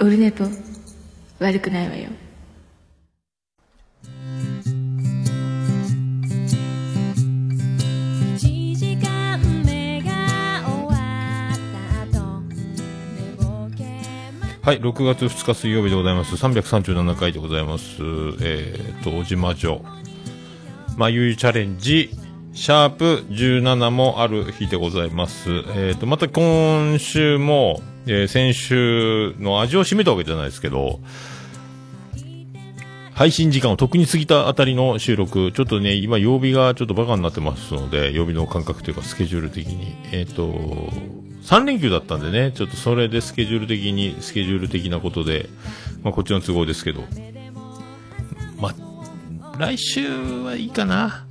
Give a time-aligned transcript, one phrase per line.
[0.00, 0.44] オルネポ
[1.40, 2.08] 悪くないわよ
[8.36, 10.10] 1時間目が
[10.64, 10.92] 終わ
[11.52, 13.82] った後寝ぼけ
[14.38, 16.36] まはい、6月2日水曜日でございます。
[16.36, 17.96] 337回でございます。
[18.40, 19.82] えーと、小島女。
[20.96, 22.10] まゆゆチャレンジ、
[22.52, 25.50] シャープ17もある日でございます。
[25.50, 31.00] えーと、また今週も、えー先週の味を占めたわけじゃないですけど、
[33.18, 39.96] 配信時間をとっくに過ぎたあたりの収録、ちょっとね、今曜日がちょっとバカになってますので、曜日の感覚というかスケジュール的に。
[40.12, 40.52] えっ、と、
[41.42, 45.48] 3連休だったんでね、ちょっとそれでスケジュール的に、スケジュール的なことで、
[46.04, 47.02] まあこっちの都合ですけど、
[48.60, 50.08] まあ、来週
[50.44, 51.26] はいいかな。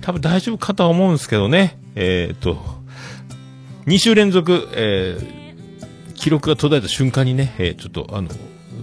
[0.00, 1.78] 多分大丈夫かとは思うんですけどね。
[1.96, 2.56] えっ、と、
[3.84, 5.39] 2週連続、えー
[6.20, 8.28] 記録が途絶えた瞬間にね、えーちょっとあの、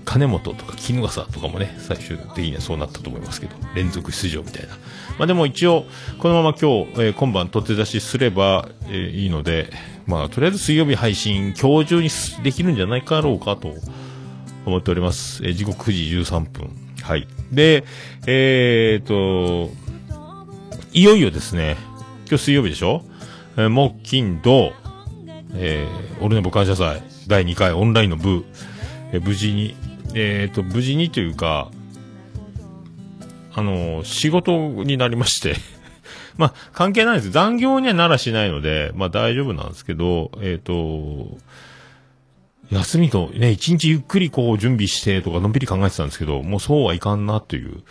[0.05, 4.69] 金本とか衣笠とかもね、最終的にはそうなったと思いますけど、連続出場みたいな。
[5.17, 5.85] まあでも一応、
[6.19, 9.71] このまま今日、えー今晩取って出しすれば、えーいいので、
[10.08, 12.09] まあとりあえず水曜日配信、今日中に
[12.43, 13.73] できるんじゃないかろうかと
[14.65, 15.43] 思っております。
[15.45, 16.69] えー時刻9時13分。
[17.03, 17.27] はい。
[17.52, 17.83] で、
[18.25, 19.71] えーと、
[20.93, 21.77] いよいよですね、
[22.27, 23.03] 今日水曜日でしょ？
[23.58, 24.73] えー木、金、土、
[25.53, 28.45] えー、オルネポ感謝祭第2回オンラインの部、
[29.11, 29.75] え無事に、
[30.14, 31.70] えーと、無事にというか、
[33.53, 34.52] あのー仕事
[34.83, 35.55] になりまして、
[36.38, 37.31] まあ、関係ないです。
[37.31, 41.38] 残業にはならしないので、まあ大丈夫なんですけど、えっ、と、
[42.70, 47.83] 休みとね、一日ゆっくりこう準備してとかのんびり考えてたんですけど、もうそうはいかんなという、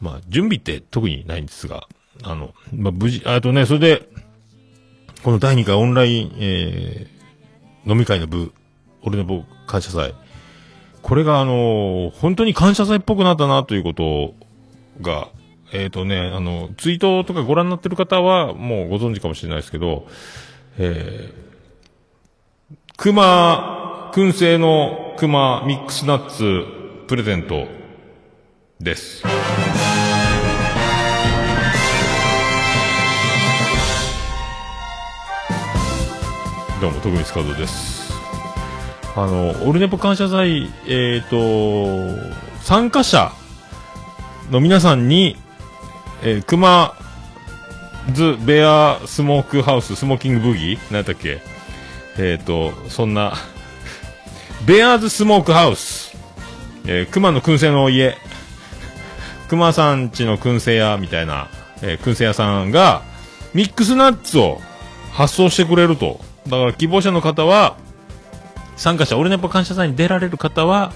[0.00, 1.86] まあ準備って特にないんですが、
[2.22, 4.08] あの、まあ無事、あとね、それで、
[5.22, 8.52] この第2回オンライン、えー、飲み会の部、
[9.02, 10.14] 俺の部感謝祭。
[11.02, 14.34] これがあの本当に感謝祭っぽくなったなということ
[15.00, 15.28] が、
[15.72, 20.06] えっ、とね、あの、ツイートとかご覧になってる方はもうご存知かもしれないですけど、
[20.78, 26.64] えー、熊、燻製の熊ミックスナッツ
[27.06, 27.68] プレゼント
[28.80, 29.22] です。
[36.80, 38.19] どうも、徳光和夫です。
[39.16, 41.36] あの、オルネポ感謝祭、えっ、と、
[42.62, 43.32] 参加者
[44.50, 45.36] の皆さんに、
[46.22, 46.94] えー、熊
[48.12, 51.40] ズベアスモークハウス、スモーキングブギー何だっっけ
[52.18, 53.34] えっ、と、そんな、
[54.66, 56.16] ベアーズスモークハウス、
[56.86, 58.16] えー、熊の燻製の家、
[59.48, 61.48] 熊さんちの燻製屋みたいな、
[61.82, 63.02] えー、燻製屋さんが、
[63.54, 64.60] ミックスナッツを
[65.12, 66.20] 発送してくれると。
[66.46, 67.76] だから希望者の方は、
[68.76, 70.92] 参加者、オルネポ感謝祭に出られる方は、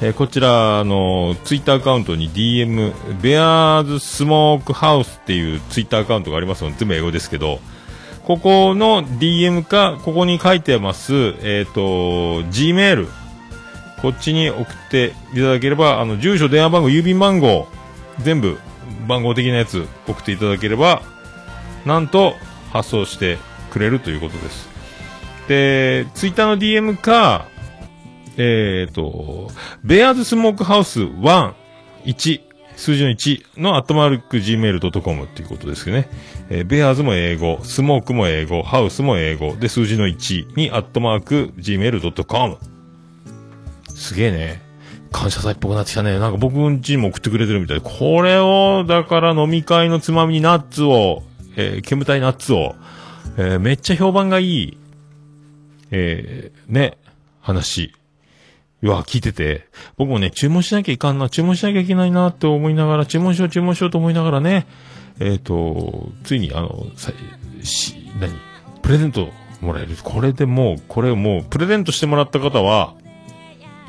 [0.00, 7.60] えーこちらのツイッターアカウントに DM、ベアーズスモークハウスっていうツイッターアカウントがありますので、全部英語ですけど、
[8.24, 11.80] ここの DM か、ここに書いてます、えっ、と、
[12.44, 13.08] Gmail、
[14.00, 17.68] こっちに送っていただければ、あの、住所、電話番号、郵便番号、
[18.20, 18.58] 全部、
[19.06, 21.02] 番号的なやつ送っていただければ、
[21.84, 22.34] なんと、
[22.72, 23.38] 発送して
[23.70, 24.73] くれるということです。
[25.48, 27.46] で、ツイッターの DM か、
[28.36, 29.50] えっ、と、
[29.84, 31.54] ベアーズスモークハウス1、
[32.04, 32.40] 1、
[32.76, 36.08] 数字の1のアットマーク gmail.com っていうことですけどね。
[36.50, 42.58] えーベアーズも英語、スモークも英語、ハウスも英語、で、数字の1にアットマーク gmail.com。
[43.88, 44.62] すげえね。
[45.12, 46.18] 感謝祭っぽくなってきたね。
[46.18, 47.80] なんか僕んちにも送ってくれてるみたい。
[47.80, 51.22] これを、だから飲み会のつまみにナッツを、
[51.56, 52.74] えー煙たいナッツを、
[53.36, 54.78] えーめっちゃ評判がいい、
[55.90, 56.98] えーね、
[57.40, 57.92] 話。
[58.82, 64.66] うわ、聞いてて、僕もね、注文しなきゃいかんな、注文しなきゃいけないなって思いながら、注文しよう、注文しようと思いながらね、
[65.20, 67.12] えっ、と、ついに、あの、さ
[67.62, 68.32] し、何
[68.82, 69.28] プレゼント
[69.60, 69.96] もらえる。
[70.02, 72.94] これでもう、これもう、プレゼントしてもらった方は、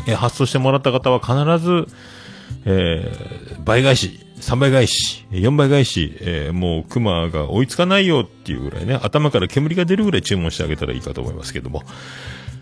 [0.08, 1.88] え発送してもらった方は必ず、
[2.66, 11.82] えー倍返し、3倍返し、4倍返し、えーもう熊が追いつかないよっていうぐらいね、頭から煙が出るぐらい注文してあげたらいいかと思いますけども。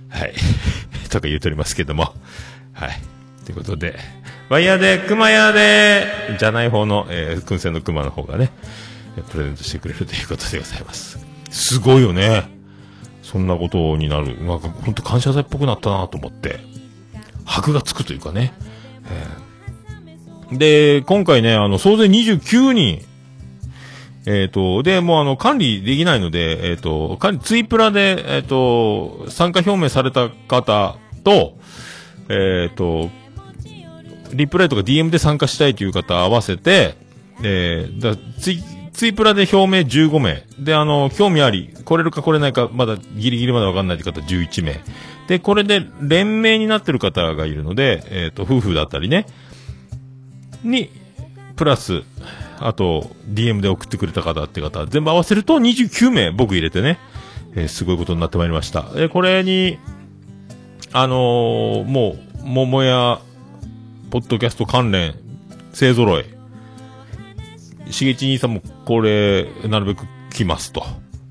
[0.08, 0.34] はい。
[1.12, 2.16] とか言うとりますけども。
[2.72, 3.02] はい。
[3.44, 4.00] ということで、
[4.48, 6.08] ワイヤーで、熊屋で、
[6.40, 8.52] じゃない方の、えー、燻製の熊の方がね、
[9.32, 11.20] プレゼントしてくれるということでございます。
[11.50, 12.46] すごいよね。
[13.24, 14.42] そんなことになる。
[14.46, 16.62] なんか、ほんと感謝祭っぽくなったなと思って。
[17.44, 18.54] 箔がつくというかね。
[19.12, 19.53] えー
[20.52, 23.02] で、今回ね、あの、総勢29人、
[24.26, 31.58] えっ、と、で、もうあの、管理できないので、えっ、と、管理、ツイプラで、えっ、と、参加表明された方と、
[32.30, 33.10] えっ、と、
[34.34, 36.96] リプライとか DM で参加したいという方合わせて、
[37.44, 38.64] えー、だツイ、
[38.94, 40.44] ツイプラで表明15名。
[40.60, 44.80] で、あの、興味あり、来れるか来れないか、まだギリギリまでわかんないという方11名。
[45.28, 49.26] で、これで連名になってる方がいるので、えっ、と、夫婦だったりね、
[50.64, 50.90] に、
[51.56, 52.04] プラス、
[52.60, 56.98] あと、DM で送ってくれた方って方、全部合わせると29名僕入れてね、
[57.56, 58.84] えーすごいことになってまいりました。
[58.94, 59.78] で、これに、
[60.92, 63.20] あのーもう、桃や、
[64.12, 65.16] ポッドキャスト関連、
[65.74, 66.26] 勢揃い。
[67.92, 70.86] しげち兄さんも、これ、なるべく来ますと。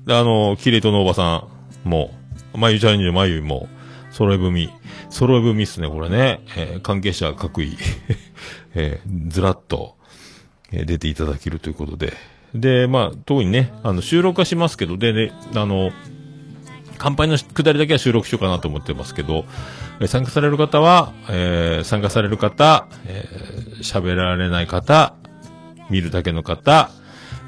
[0.05, 1.45] で、あのーキレイトのおばさ
[1.85, 2.13] んも、
[2.55, 3.67] まゆチャレンジのまゆも、
[4.13, 4.69] 揃い踏み。
[5.09, 6.39] 揃い踏みっすね、これね。
[6.55, 7.75] えー関係者各位、
[8.75, 9.95] えーずらっと、
[10.71, 12.13] えー出ていただけるということで。
[12.55, 15.91] で、まあ、特にね、あの、収録はしますけど、でね、あの、
[16.99, 19.45] 乾杯のくだりだけは収録しようかなと思ってますけど、
[19.99, 25.15] えー参加される方は、えー参加される方、えー喋られない方、
[25.89, 26.91] 見るだけの方、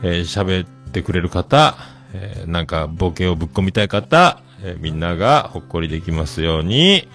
[0.04, 1.76] えー喋ってくれる方、
[2.14, 7.08] えーなんかボケをぶっ込みたい方、えーみんながほっこりできますように、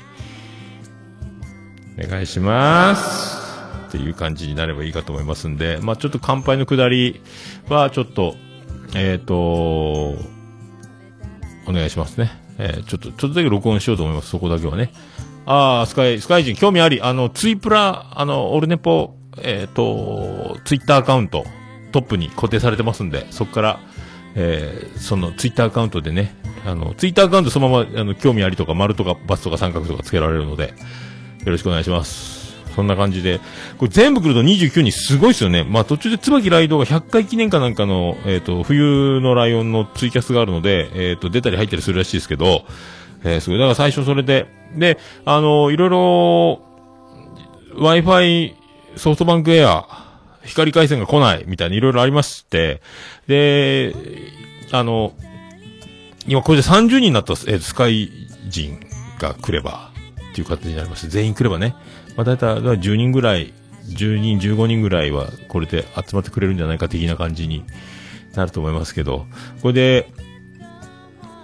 [1.99, 3.41] お願いします。
[3.89, 7.21] っていう感じになればいいかと思いますんで、まあちょっと乾杯のくだり
[7.69, 8.37] はちょっと、
[8.95, 10.17] えっ、と、お
[11.73, 12.31] 願いしますね。
[12.59, 14.31] えーちょっと、ちょっとだけ録音しようと思います。
[14.31, 14.93] そこだけはね。
[15.45, 17.03] ああ、スカイ、スカイ人興味あり。
[17.03, 21.45] あの、ツイプラ、あの、オルネポ、えっ、と、ツイッターアカウント、
[21.91, 23.81] トップに固定されてますんで、そこから、
[24.35, 26.35] えーそのツイッターアカウントでね、
[26.65, 30.69] あの、ツイッターアカウントそのまま、あの、興味ありとか、丸とか、バツとか三角とかつけられるので、
[31.45, 32.41] よろしくお願いします。
[32.75, 33.41] そんな感じで、
[33.79, 35.65] これ全部来ると29人すごいですよね。
[35.65, 42.65] まあ途中で椿ライドが100回記念かなんかの、えっ、と、冬のライオンのツイキャスがあるので、えっ、と、出たり入ったりするらしいですけど、
[43.25, 43.59] えーすごい。
[43.59, 44.47] だから最初それで、
[44.77, 46.63] で、あの、いろいろ、
[47.75, 48.55] Wi-Fi
[48.97, 49.87] ソフトバンクエア、
[50.45, 52.81] 光回線が来ないみたいにいろいろありまして、
[53.31, 53.95] で、
[54.73, 55.13] あの、
[56.27, 58.11] 今これで30人になった、えースカイ
[58.49, 58.81] 人
[59.21, 59.93] が来れば、
[60.33, 61.77] っていう形になりまして、全員来ればね、
[62.17, 63.55] まあ大体10人ぐらい、
[63.87, 67.65] 10人、15人ぐらいはこれで集まってくれるんじゃないか的な感じに
[68.35, 69.27] なると思いますけど、
[69.63, 70.09] これで、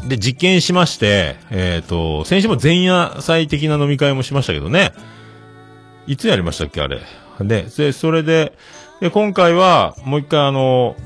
[0.09, 4.93] で、実験しまして、えっ、と、先週も前夜祭的な飲み会もしましたけどね、
[6.09, 7.01] いつやりましたっけ、あれ。
[7.41, 8.53] でそれで、
[9.01, 10.97] で、今回は、もう一回あの、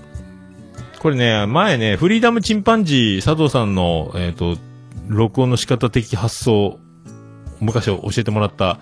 [1.00, 4.58] これね、前ね、フリーダムチンパンジー佐藤さんの、えっ、と、
[5.08, 6.78] 録音の仕方的発想、
[7.58, 8.78] 昔教えてもらった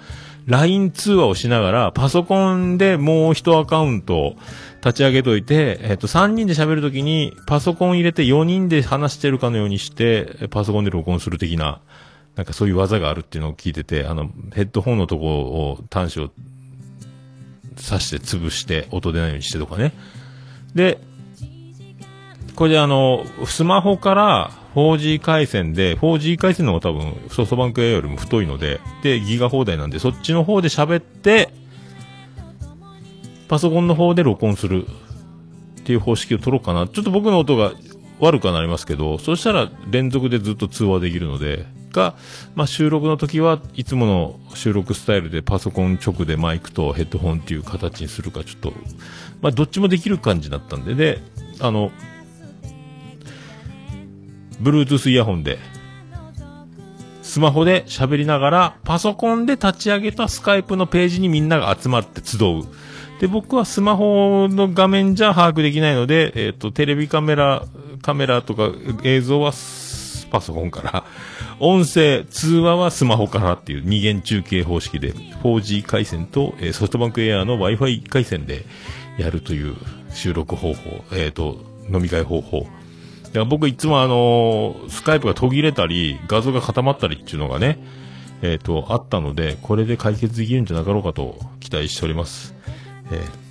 [0.46, 4.34] LINE 通話をしながら、パソコンでもう一アカウント
[4.84, 11.80] 立ち上げといて、えっ、と、3人で喋るときに、パソコン入れて4人で話してるかのようにして、パソコンで録音する的な、
[12.34, 16.30] なんかそういう技があるっていうのを聞いてて、あの、ヘッドホンのとこを端子を
[17.76, 19.92] 刺して潰して音出ないようにしてとかね。
[20.74, 20.98] で、
[22.58, 31.50] これであの、スマホから 4G 回線で、4G 回線の方が多分ソフトバンク A よりも太いので、で、ギガ放題なんで、そっちの方で喋って、
[33.46, 36.88] パソコンの方で録音するっていう方式を取ろうかな。
[36.88, 37.74] ちょっと僕の音が
[38.18, 42.16] 悪くはなりますけど、そしたら連続でずっと通話できるので、が、
[42.56, 48.72] まあ、収録の時はいつもの収録スタイルでパソコン直でマイクとヘッドホンっていう形にするかちょっと、
[49.42, 51.20] まあ、どっちもできる感じだったんで、で、
[51.60, 51.92] あの、
[54.60, 55.58] Bluetooth イヤホンで、
[57.22, 62.64] スマホで喋りながら、パソコンで立ち上げたスカイプのページにみんなが集まって集う。
[63.20, 67.64] で、僕はスマホの画面じゃ把握できないので、えっ、と、テレビカメラ、
[68.00, 68.70] カメラとか
[69.02, 69.52] 映像は
[70.30, 71.04] パソコンから、
[71.60, 78.64] 音声、通話はスマホからっていう二元中継方式で、4G 回線と、えーソフトバンクエアの Wi-Fi 回線で
[79.18, 79.76] やるという
[80.14, 81.58] 収録方法、えっ、と、
[81.92, 82.66] 飲み会方法。
[83.28, 87.78] だから僕いつもあのースカイプが途切れたり、画像が固まったりっていうのがね、
[88.42, 92.54] えっ、と、あったので、これで解決できるんじゃなかろうかと期待しております。
[93.10, 93.48] えー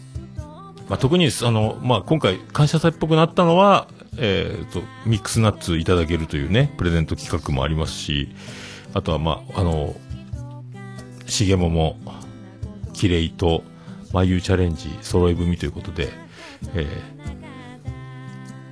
[0.89, 8.29] まあ、特に、あの、まあ、今回、感謝祭っぽくなったのは、えっ、と、ミックスナッツいただけるというね、プレゼント企画もありますし、
[8.93, 9.95] あとは、まあ、あの、
[11.25, 11.97] しげもも、
[12.93, 13.63] キレイと、
[14.13, 16.09] まゆチャレンジ、揃い踏みということで、
[16.73, 17.16] えー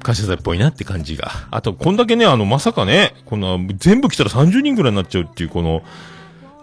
[0.06, 1.32] 感謝祭っぽいなって感じが。
[1.50, 5.82] あと、こんだけね、あの、まさかね、こんな、全部来たら30人ぐらいになっちゃうっていう、この、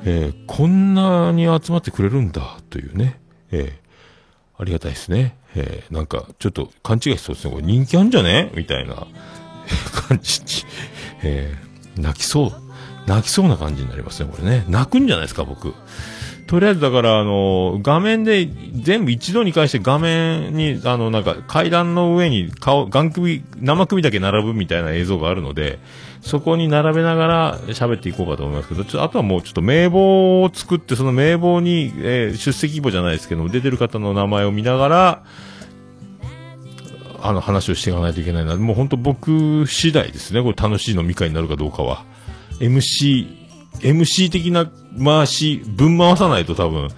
[0.05, 3.19] えーこんなに集まってくれるんだ、というね、
[3.51, 5.37] えーありがたいですね。
[5.57, 7.51] えーなんか、ちょっと勘違いしそうですね。
[7.53, 8.53] これ人気あんじゃね？
[8.55, 8.95] みたいな
[10.09, 10.47] 感じに、
[11.25, 12.53] えー泣きそう。
[13.09, 14.65] 泣きそうな感じになりますね、これね。
[14.69, 15.75] 泣くんじゃないですか、僕。
[16.53, 25.79] とりあえずだから、あの、画面で全部一度に返して画面に、あの、なんか階段の上に顔、眼首、生首だけ並ぶみたいな映像があるので、
[26.21, 35.25] そこに並べながら喋っていこうかと思いますけど、ちょあとはもうちょっと名簿を作って、その名簿に、えー出席簿じゃないですけど、出てる方の名前を見ながら、
[37.23, 38.57] あの話をしていかないといけないな。
[38.57, 40.43] もう本当僕次第ですね。
[40.43, 42.05] これ楽しい飲み会になるかどうかは。
[42.61, 43.27] MC、
[43.81, 44.71] MC 的な
[45.03, 46.89] 回し、分回さないと多分、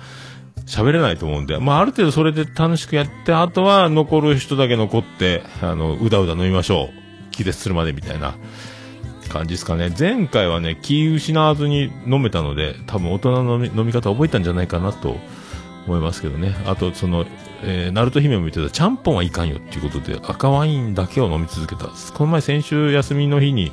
[0.67, 7.31] 喋れないと思うんで、まあある程度それで楽しくやって、あとは残る人だけ残って、あの、うだうだ飲みましょう。
[7.31, 8.37] 気絶するまでみたいな
[9.29, 9.93] 感じですかね。
[9.99, 15.17] 前回はね、気失わずに飲めたので、多分大人の飲み飲み方覚えたんじゃないかなと
[15.87, 16.55] 思いますけどね。
[16.67, 17.27] あと、その、
[17.63, 21.89] えー、ナルト姫も言ってた、ちゃんぽんはいかんよっていうことで、赤ワインだけを飲み続けた。
[21.89, 23.73] この前、先週休みの日に、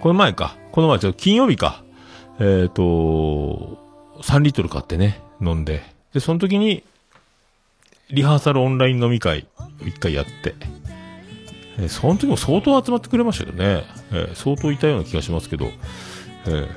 [0.00, 0.56] この前か。
[0.72, 1.81] この前、ちょっと金曜日か。
[2.44, 3.78] えっ、と、
[4.20, 5.84] 3リットル買ってね、飲んで。
[6.12, 6.82] で、その時に、
[8.10, 9.46] リハーサルオンライン飲み会、
[9.86, 10.54] 一回やって。
[11.78, 13.84] えーその時も相当集まってくれましたけどね。
[14.10, 15.66] えー相当いたような気がしますけど。
[16.46, 16.68] えー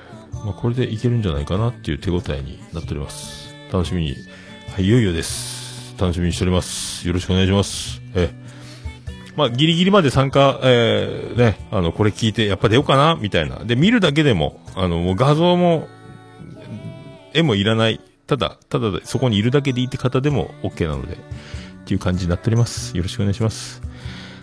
[0.45, 3.53] まあ、これでいけるんじゃないかなっていう手応えになっております。
[3.74, 4.15] 楽しみに。
[4.69, 5.95] はい、いよいよです。
[6.00, 7.07] 楽しみにしております。
[7.07, 8.01] よろしくお願いします。
[8.13, 8.44] えー
[9.35, 13.65] まあ、ギリギリまで参加、えー、ね、あの、これ聞いて、やっぱ出ようかなみたいな。
[13.65, 15.87] で、見るだけでも、あの、もう画像も、
[17.33, 17.99] 絵もいらない。
[18.27, 21.17] ただ、ただ、そこにいるだけでいいって方でも OK なので、っ
[21.85, 22.95] ていう感じになっております。
[22.95, 23.81] よろしくお願いします。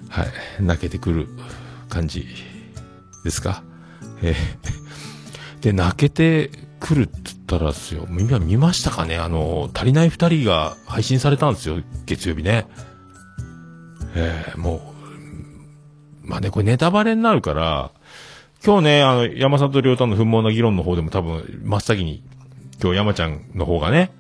[0.08, 0.26] はい。
[0.60, 1.28] 泣けてくる
[1.88, 2.26] 感じ
[3.24, 3.62] ですか？
[4.22, 4.34] えー
[5.62, 9.16] で、泣けてくるって言ったらですよ、今見ましたかね？
[9.16, 12.66] あの、足りない二人が配信されたんですよ、月曜日ね。
[14.14, 14.80] えーも
[16.24, 17.90] う、まあね、これネタバレになるから、
[18.64, 22.22] 今日ね、あの、山里亮太の不毛な議論の方でも多分、真っ先に、
[22.80, 24.12] 今日山ちゃんの方がね、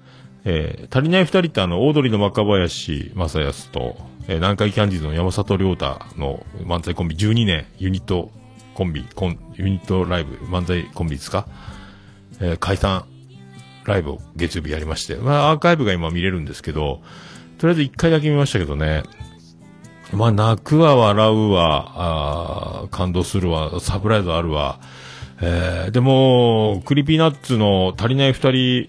[0.44, 3.96] えー足りない二人ってあの、オードリーの若林正康と、
[4.26, 8.30] えー南海キャンディーズの山里亮太の漫才コンビ12年、ユニット
[8.74, 11.46] コンビ、コン、ユニットライブ、漫才コンビですか？
[12.40, 13.04] えー解散
[13.84, 17.00] ライブを月曜日やりまして、まあアーカイブが今見れるんですけど、
[17.58, 19.02] とりあえず一回だけ見ましたけどね、
[20.12, 24.78] まあ泣くわ、笑うわ、感動するわ、サプライズあるわ、
[25.40, 28.88] えーでも、 Creepy Nuts の足りない二人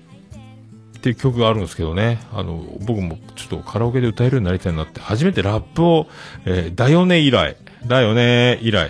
[0.97, 6.07] っていう曲があるんですけどね、あの、僕もちょっとカラオケで歌えるようになりたいなって、初めてラップを、
[6.45, 7.55] えーだよね以来、
[7.87, 8.89] だよね以来、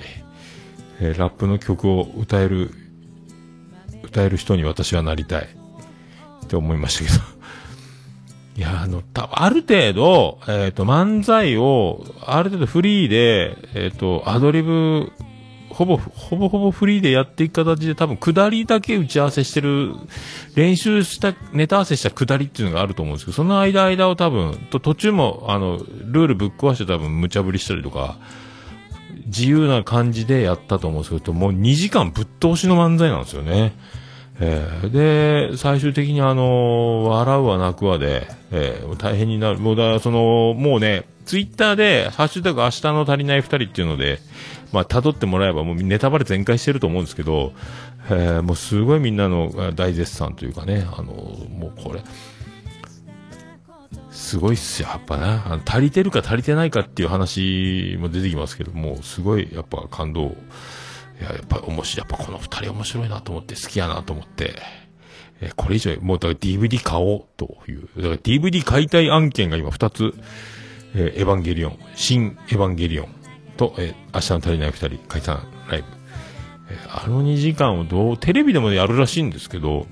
[0.99, 2.71] えーラップの曲を歌える、
[4.03, 5.47] 歌える人に私はなりたい
[6.43, 7.32] って思いましたけど。
[8.55, 15.11] いや、あの、た、ある程度、えっ、と、漫才を、ある程度フリーで、えっ、と、アドリブ、
[15.69, 19.95] ほぼ、ほぼほぼフリーでやっていく形で多分、下りだけ打ち合わせしてる、
[20.55, 28.17] 練習した、ネタ合わせした下りっていうのがあると思うんですけど、その間間を多分、と途中も、あの、ルールぶっ壊して多分、無茶ぶりしたりとか、
[29.25, 33.73] 自由な感じでやったと思うんですけど、もう2時間ぶっ通しの漫才なんですよね。
[34.39, 39.59] えーで、最終的にあの笑うわ泣くわで、えー大変になる。
[39.59, 44.19] もうだその、もうね、ツイッターで、ハッシュタグ明日の足りない二人っていうので、
[44.71, 47.53] まあ、辿ってもらえばもうネタバレ全開してると思うんですけど、
[48.09, 52.01] えーもうすごいみんなの大絶賛というかね、あのもうこれ、
[54.09, 55.59] すごいっすよ、やっぱな。
[55.65, 60.35] 足りてるか足りてないかっていう話も出てきますけどもう、すごいやっぱ感動。
[61.19, 64.55] いや、やっぱ面白い、やっぱこの二人面白いなと思って、好きやなと思って、
[65.41, 70.13] えこれ以上、もうだから DVD 買おうという、だから DVD 買いたい案件が今二つ、
[70.95, 73.07] えーエヴァンゲリオン、新エヴァンゲリオン
[73.57, 75.87] と、えー明日の足りない二人解散ライブ。
[76.71, 79.87] えーあの2時間をどう、テレビでもやるらしいんですけど、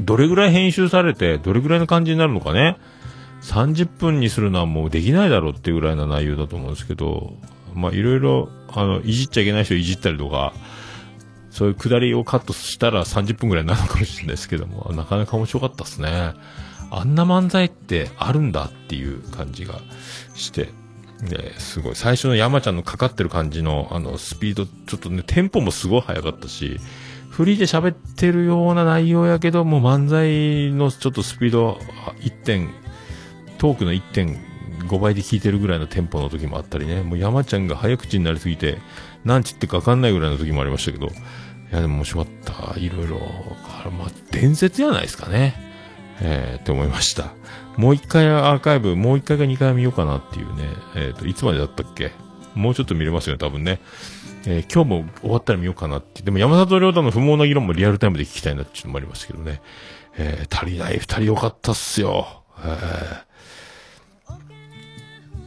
[0.00, 2.76] どれぐらい編集されて、どれぐらいの感じになるのかね。
[3.42, 7.34] 30分にするのはもうできないだろうっていうぐらいな内容だと思うんですけど、
[7.74, 10.52] まあいろいろ、あの、いじっちゃいけない人いじったりとか、
[11.50, 16.34] そういうくだりをカットしたら30分ぐらいになるのかもしれないですけども、なかなか面白かったですね。
[16.90, 19.80] あんな漫才ってあるんだっていう感じが
[20.34, 20.68] して、
[21.22, 21.96] ね、すごい。
[21.96, 26.78] 最初の山ちゃんのかかってる感じの、あの、スピード、ちょっとね、テンポもすごい速かったし、
[27.28, 31.78] フリーで喋ってるような内容やけど、もう漫才のちょっとスピード、
[32.20, 32.70] 1点、
[33.58, 34.38] トークの1点
[34.78, 38.78] 5倍で聞いてるぐらいのテンポの時もあったりね、もう山ちゃんが早口になりすぎて、
[39.24, 41.10] 何ちってかわかんないぐらいの時もありましたけど、い
[41.72, 42.78] やでも面白かった。
[42.78, 43.18] いろいろ、
[43.90, 45.54] まあ、伝説じゃないですかね。
[46.20, 47.32] えー、って思いました。
[47.76, 50.64] もう一回アーカイブ、もう一回か二回見ようかなっていうね。
[50.96, 52.10] えっ、と、いつまでだったっけ？
[52.54, 53.80] もうちょっと見れますよね、多分ね。
[54.46, 56.22] えー今日も終わったら見ようかなって。
[56.22, 59.60] でも山里亮太の不毛な議論もリアルタイムで聞きたいなっていうのもありましたけどね。
[60.16, 62.42] えー足りない二人よかったっすよ。
[62.64, 63.27] えー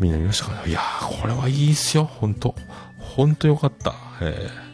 [0.01, 2.55] みんな見ましたかいやー、これはいいっすよ、ほんと。
[2.97, 3.93] ほんとよかった。
[4.21, 4.71] えー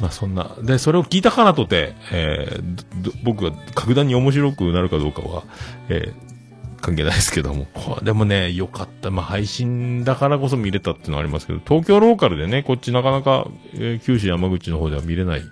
[0.00, 0.56] まあそんな。
[0.62, 5.44] で、それを聞いたからとて、えー僕が格段に面白くなるかどうかは、
[5.88, 6.32] えー
[6.80, 7.68] 関係ないですけども。
[8.02, 9.12] でもね、よかった。
[9.12, 15.42] まあ配信だからこそ見れたっていうのはありますけど、東京ローカルでね、こっちなかなか、えー九州山口の方では見れない。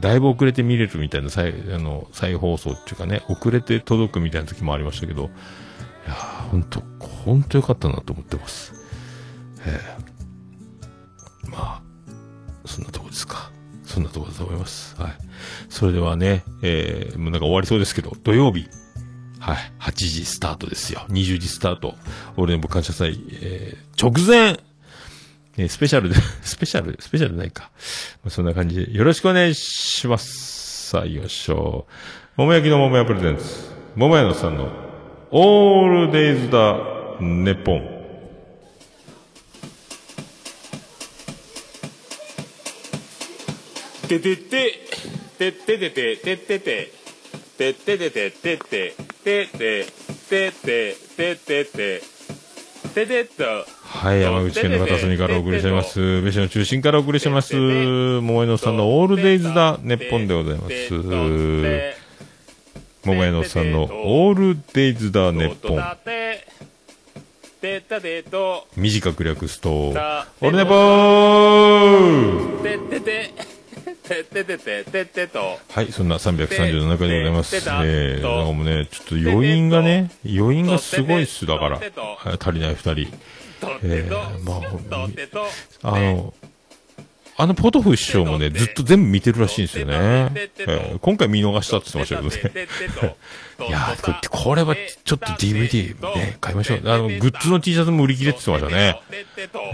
[0.00, 6.80] だいぶ遅れて見れるみたいな再、あの、再放送っていうかね、遅れて届くみたいな時もありましたけど、いやー、ほんと、
[7.24, 8.72] ほんとよかったなと思ってます。
[9.66, 11.82] ええまあ、
[12.66, 13.50] そんなとこですか。
[13.84, 15.00] そんなとこだと思います。
[15.00, 15.12] はい。
[15.68, 18.66] それではね、えー、もうなんか終わりそうですけど、土曜日、
[19.38, 21.04] はい、8時スタートですよ。
[21.08, 21.94] 20時スタート。
[22.36, 24.58] 俺の部感謝祭、えー、直前、
[25.56, 27.70] えースペシャルで、 スペシャル、スペシャルないか。
[28.24, 30.90] まあそんな感じで、よろしくお願いします。
[30.90, 31.92] さあ、行きましょう。
[32.36, 33.44] 桃焼きの桃屋プレゼンツ。
[33.94, 34.72] 桃屋のさんの、
[35.30, 38.04] オールデイズだ、ネポン。
[44.08, 44.80] ててて、
[45.38, 46.92] てててて、ててて、
[47.56, 48.94] てててて、てて、
[49.24, 49.86] てて、
[50.28, 52.02] てて、ててて、
[52.94, 53.64] てて。
[53.82, 56.20] はい、山口県の片隅からお送りしてます。
[56.22, 57.54] 別所の中心からお送りしてます。
[57.56, 60.92] 桃江のさんのオールデイズだ、ネッポンでございます。
[63.04, 65.82] 桃江のさんのオールデイズだ、ネッポン。
[67.64, 68.66] てたでと。
[68.76, 69.94] 短く略すと、
[70.42, 73.54] オルネポーてててて。
[74.04, 77.56] てててててとはい、そんな337回でございます。
[77.56, 81.78] えー、なんかもうね、ちょっと余韻がね、余韻がすごいっす、だから。
[81.78, 81.92] はい
[82.38, 82.92] 足りない二人。
[82.94, 84.60] とえー、ま
[85.82, 86.34] あ、あの、
[87.36, 89.94] あのポトフ師匠もね、ずっと全部見てるらしいんですよね。
[89.96, 93.16] えー今回見逃したって言ってましたけどね。
[93.68, 96.80] いやー、これこれはちょっと DVD ね、買いましょう。
[96.84, 99.00] あの、グッズの T シャツも売り切れって言ってましたね。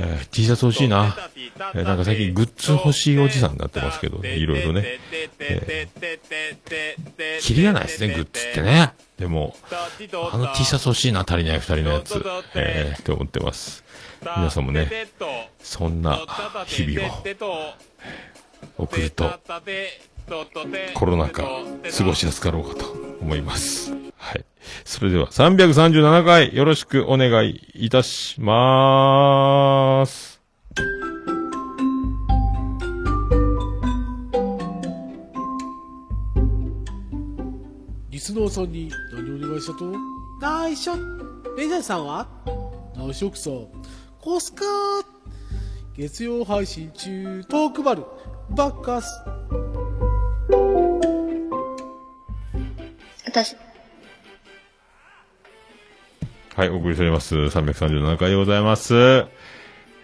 [0.01, 1.17] えー T シャツ欲しいな。
[1.75, 4.99] えーなんか最近グッズ欲しいおじさんになってますけどね、いろいろね。
[7.41, 8.95] キリがないですね、グッズってね。
[9.19, 9.55] でも、
[10.33, 12.23] あの T シャツ欲しいな、足りない二人のやつ。
[12.55, 13.85] えー、って思ってます。
[14.23, 14.91] 皆さんもね、
[15.61, 16.19] そんな
[16.67, 17.75] 日々を
[18.77, 19.31] 送ると、
[20.95, 21.43] コロナ禍、
[21.97, 22.85] 過ごしやすかろうかと
[23.21, 23.93] 思います。
[24.17, 24.45] はい。
[24.85, 30.39] それでは、337回、よろしくお願いいたしまーす。
[38.11, 39.91] リスナーさんに何お願いしたと？
[40.43, 40.95] 内緒。
[41.57, 42.29] レジャーさんは？
[42.95, 43.49] 内緒くさ
[44.21, 44.67] コスカー
[45.97, 48.05] 月曜配信中トークバル
[48.51, 49.09] バッカス
[53.27, 53.57] 私、
[56.55, 57.35] はい、お送りしております。
[57.35, 58.95] 337回でございます。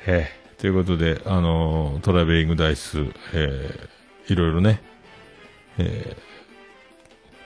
[0.07, 2.99] えーということで、あのートラベリングダイス、
[3.35, 4.81] えーいろいろね、
[5.77, 6.23] えー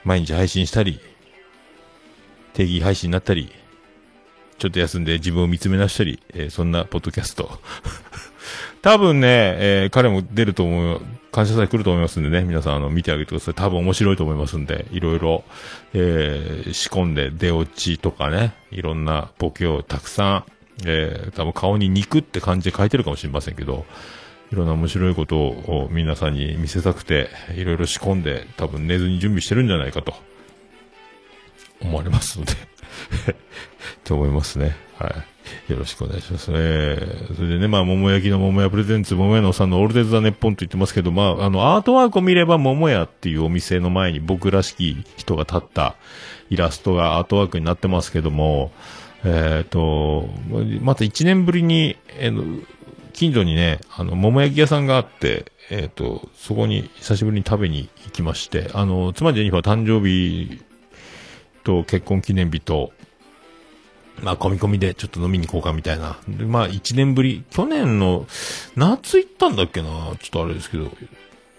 [0.03, 1.01] 毎日配信したり、
[2.53, 3.51] 定義配信になったり、
[4.61, 7.59] ちょっと休んで自分を見つめ直したり、えーそんなポッドキャスト。
[8.83, 13.53] 多分ね、えー彼も出ると思う、感謝祭来ると思いますんでね、皆さんあの見てあげてください。
[13.55, 15.43] 多分面白いと思いますんで、いろいろ、
[15.95, 20.43] えー仕込んで出落ちとかね、いろんなボケをたくさん、
[20.85, 23.87] えー多分顔に肉って感じで書いてるかもしれませんけど、
[24.51, 30.13] いろんな面白いことを皆さんに見せたくて、いろいろ仕込んで、多分寝ずに準備してるんじゃないかと、
[31.81, 32.53] 思われますので、
[34.03, 34.75] と思いますね。
[34.97, 35.07] は
[35.67, 35.71] い。
[35.71, 36.51] よろしくお願いします。
[36.53, 45.95] えー、それでね、まあ、桃焼きの桃屋プレゼンツ、桃屋のさんのオールデイズ・ザ・ネッポンと言ってますけど、まあ、あの、アートワークを見れば桃屋っていうお店の前に僕らしき人が立った
[46.49, 48.71] イラストがアートワークになってますけども、
[49.23, 50.29] えっ、と、
[50.81, 52.65] また1年ぶりに、えー
[53.13, 60.61] 近所にね、あの、桃焼き屋さんがあって、えっ、と、そこに久しぶりに食べに行きまして、あの、妻ジェニファー誕生日
[61.63, 62.91] と結婚記念日と、
[64.21, 66.17] まあ、込み込みでちょっと飲みに行こうかみたいな。
[66.27, 68.27] でまあ、一年ぶり、去年の
[68.75, 69.89] 夏行ったんだっけな。
[69.89, 70.91] ちょっとあれですけど、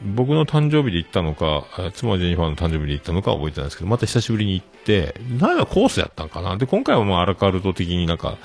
[0.04, 6.56] 僕の誕生日で行ったのか、妻ジェニファーの誕生日で行ったのか覚えてないですけど、また久しぶりに行って、何はコースやったんかな。
[6.56, 8.36] で、今回はもうアラカルト的になんか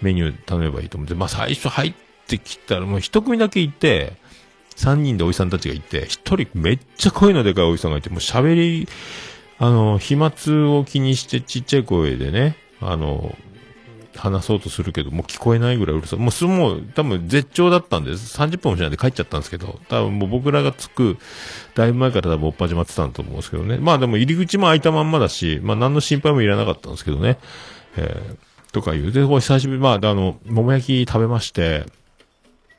[0.00, 1.94] メニュー頼めばいいと思って、まあ最初入っ
[2.26, 4.14] てきたらもう一組だけいて、
[4.74, 8.88] 三人でおじさんたちがいて、一人めっちゃ声のでかいおじさんがいて、もう喋り、
[9.62, 10.32] あの、飛沫
[10.76, 13.32] を気にしてちっちゃい声でね、あの、
[14.16, 16.18] 話そうとするけど、もう聞こえないぐらいうるさい。
[16.18, 18.36] もうす、もう、多分絶頂だったんです。
[18.36, 21.16] 30分もしないで帰っちゃったんですけど、多分もう僕らが着く、
[21.76, 23.78] だいぶ前から多分おっ始まってたんだと思うんですけどね。
[23.78, 27.38] まあでも入り口も開いたまんまだし、まあ何の心配もいらなかったんですけどね。
[27.96, 29.12] えー、とかいう。
[29.12, 31.86] で、こう久しぶり、まあ、あの、桃焼き食べまして、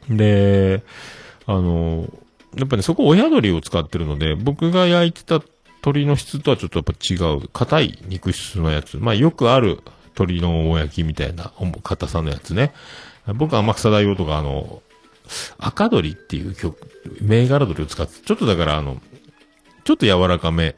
[0.09, 0.83] で、
[1.45, 2.09] あの、
[2.57, 5.41] やっぱね、そこ親鶏を使ってるので、僕が焼いてた
[5.83, 8.97] 鶏の質とはちょっとやっぱ違う、硬い肉質のやつ。
[8.97, 9.81] まあよくある
[10.15, 11.51] 鶏のお焼きみたいな
[11.83, 12.73] 硬さのやつね。
[13.35, 14.81] 僕は天草大王とかあの、
[15.57, 16.77] 赤鶏っていう曲、
[17.21, 19.01] 銘柄鶏を使って、ちょっとだからあの、
[19.83, 20.75] ちょっと柔らかめ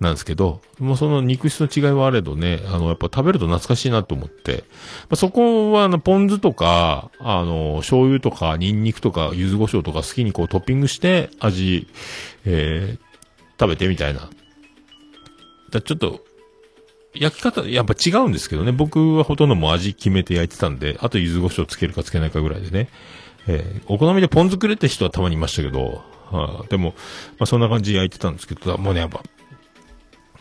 [0.00, 4.64] なんですけど、もうその肉質の違いはあれどね、あの、やっぱ食べると懐かしいなと思って、
[5.02, 11.86] まあ、そこはあの、ポン酢とか、あの、醤油とか、ニンニクとか、柚子胡椒とか好きにこうトッピングして味、
[12.44, 13.05] えー、
[13.58, 14.30] 食べてみたいな。
[15.70, 16.24] だちょっと、
[17.14, 18.72] 焼き方、やっぱ違うんですけどね。
[18.72, 22.88] 僕はほとんどもう味決めて焼いてたんで、あと柚子胡椒つけるかつけないかぐらいでね。
[23.48, 26.94] えーお好みでポン酢くれって人はたまにいましたけど、はあでも、
[27.38, 29.22] まあそんな感じで焼いてたんですけど、もうね、やっぱ、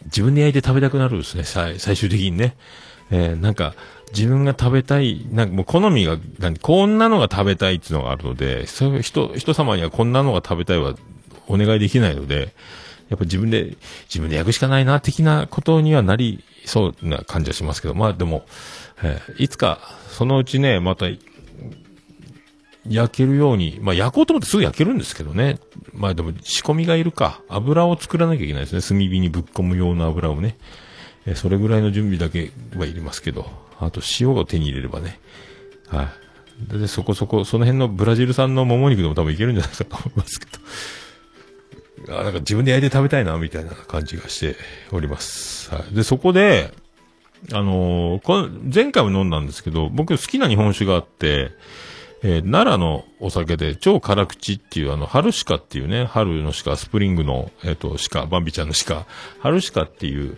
[0.06, 2.56] 自分で焼いて食べたくなるんですね、最最終的にね。
[3.12, 3.76] えーなんか、
[4.14, 10.96] 自分が食べたい、なんかもう好みが、何こんなのが食べたいっていうのがあるので、そういう人、人様にはこんなのが食べたいは
[11.48, 12.54] お願いできないので、
[13.10, 18.46] やっぱ自分で、自分で焼くしかないな、的なことにはなりそうな感じはしますけど、まあでも、
[19.04, 21.06] えーいつか、そのうちね、また、
[22.88, 25.60] 焼けるように、まあ焼こうと思ってすぐ焼けるんですけどね。
[25.94, 27.42] まあでも仕込みがいるか。
[27.50, 28.82] 油を作らなきゃいけないですね。
[28.82, 30.58] 炭火にぶっ込む用の油をね。
[31.26, 33.50] えーそれぐらいの準備だけはいりますけど。
[33.80, 35.20] あと塩を手に入れればね。
[35.88, 36.10] は
[36.76, 36.80] い。
[36.80, 40.52] で、そこそこ、その辺のブラジル産のもも肉でも多分いけるんじゃないかと思いますけど。
[42.10, 44.56] あなんか自分で焼いて食べたいな、みたいな感じがして
[44.92, 45.74] おります。
[45.74, 45.96] はい。
[45.96, 46.72] で、そこで、
[47.54, 51.52] あのーこの前回も飲んだんですけど、僕好きな日本酒があって、
[52.24, 59.06] えー奈良のお酒で超辛口っていうあの、春鹿っていうね、春の鹿、スプリングの、えっ、と、鹿、バンビちゃんの鹿、
[59.40, 60.38] 春鹿っていう、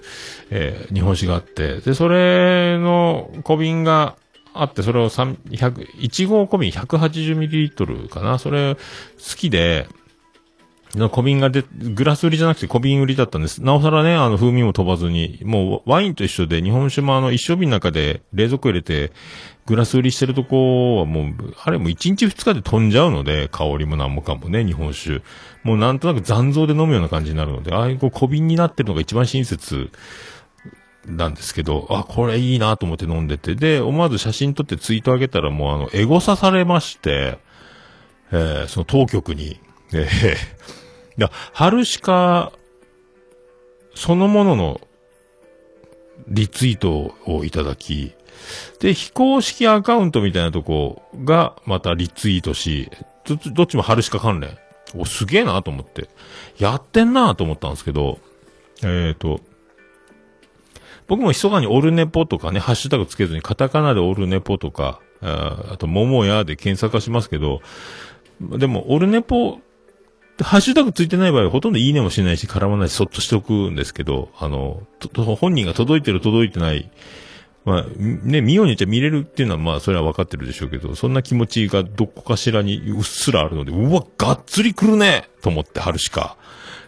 [0.50, 4.16] えー日本酒があって、で、それの小瓶が
[4.54, 5.38] あって、それを300、
[6.00, 8.82] 1号小瓶 180ml かな、それ好
[9.38, 9.88] きで、
[10.96, 13.62] 小瓶がで、グラス売りじゃなくて小瓶売りだったんです。
[13.64, 19.12] なおさらね、あの風味も飛ばずに、もうワインと一緒で日本酒もあの一升瓶の中で冷蔵庫入れて、
[19.66, 25.22] グラス売りしてるとこはもう、あれもう1日2日で飛んじゃうので、香りもなんもかもね、日本酒。
[25.64, 29.92] もうなんとなく残像で飲むような感じになるので、ああいうこう小瓶になってるのが一番親切
[31.06, 37.40] なんですけど、あ、これいいなと思って飲んでて、で、思わず写真撮ってツイート上げたらもうあの、エゴサされまして、
[38.32, 39.60] えーその当局に、
[39.94, 40.36] えー、
[41.18, 42.52] いや、春鹿
[43.96, 44.82] そのものの
[46.28, 48.14] リツイートをいただき、
[48.80, 52.92] で、非公式アカウントみたいなとこがまたリツイートし、
[53.26, 54.58] どっちどっちも春鹿関連。
[54.96, 56.10] お、すげえなと思って。
[56.58, 58.20] やってんなと思ったんですけど、
[58.84, 59.42] えっ、と、
[61.08, 67.62] 僕も密かにオルネポとかね、ハッシュタグつけずにカタカナでオルネポとか、ああと、桃屋で検索はしますけど、
[68.42, 69.60] でも、オルネポ、
[70.44, 76.90] ハッシュタグついてない場合ほとんどいいねもしないし、絡まないし、そっとしておくんですけど、あの、とと本人が届いてる届いてない、
[77.66, 86.38] まあ、ね、見ようによっちゃ見れるっていうのはまあ、それは分かってるでしょうけど、そんな気持ちがどこかしらにうっすらあるので、うわ、がっつり来るねと思って、春しか。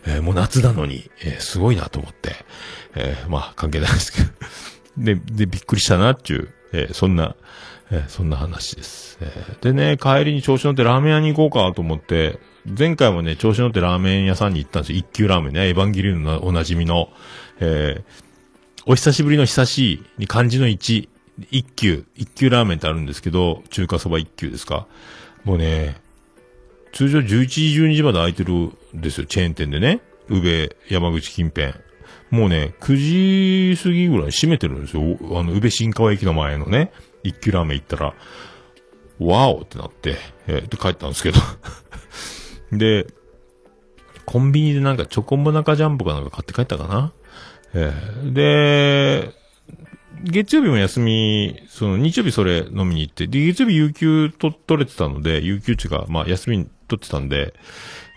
[0.06, 2.36] えーもう夏なのに、えーすごいなと思って、
[2.96, 4.30] えーまあ、関係ないですけど。
[4.98, 7.36] で、で、びっくりしたなっていう、えーそんな、
[7.92, 12.40] えーそんな話です、えーでね、帰りに調子乗ってラーメン屋に行こうかと思って、
[12.78, 15.00] 前回もね、調子乗ってラーメン屋さんに行ったんですよ。
[15.00, 17.10] 一級ラーメンね、エヴァンゲリオンのおなじみの、
[17.60, 18.30] えー
[18.86, 21.10] お久しぶりの久しいに漢字の一、
[21.52, 24.88] 一級、一級ラーメンってあるんですけど、中華そば一級ですか。
[25.44, 25.96] もうね、
[26.92, 30.02] 通常11時12時まで空いてるんですよ、チェーン店でね。
[30.28, 31.74] 宇部、山口近辺。
[32.32, 35.04] もうね、9時過ぎぐらい閉めてるんですよ。
[35.40, 36.92] あの、宇部新川駅の前のね、
[37.24, 38.16] 一級ラーメン行ったら、
[39.20, 41.40] ワオってなって、えーで帰ったんですけど。
[42.72, 43.08] で、
[44.26, 47.14] コンビニでなんかチョコモナカジャンボかなんか買って帰ったかな？
[47.74, 49.34] えーで、
[50.24, 57.54] 月曜日も休み、その日曜日それ飲みに行って、で、月曜日有給と取れてたので、有給値が、まあ休み取ってたんで、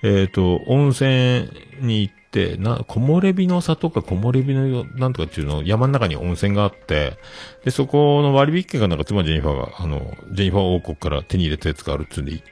[0.02, 1.48] えっ、と、温泉
[1.80, 2.21] に行って、
[2.58, 7.18] な、木漏れ日の里か木漏れ日のなんとかっていうの、山の中に温泉があって、
[7.64, 12.42] で、そこの割引券がなんか妻ジェニファーが、あの、ジェニファー王国から手に入れたやつがあるっていうんで、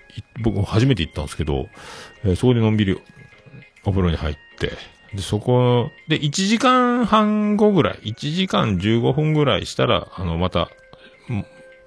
[0.43, 1.69] 僕初めて行ったんですけど、
[2.25, 3.01] えーそこでのんびり
[3.85, 4.73] お風呂に入って、
[5.15, 10.71] で、そこ、で、1時間半後ぐらい、1時間15分ぐらいしたら、あの、また、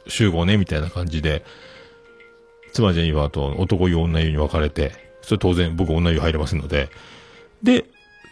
[0.07, 1.45] 集合ね、みたいな感じで、
[2.73, 6.89] 妻ジェニファーと男湯女湯に分かれて、それ当然僕女湯入れませんので、
[7.63, 7.85] で、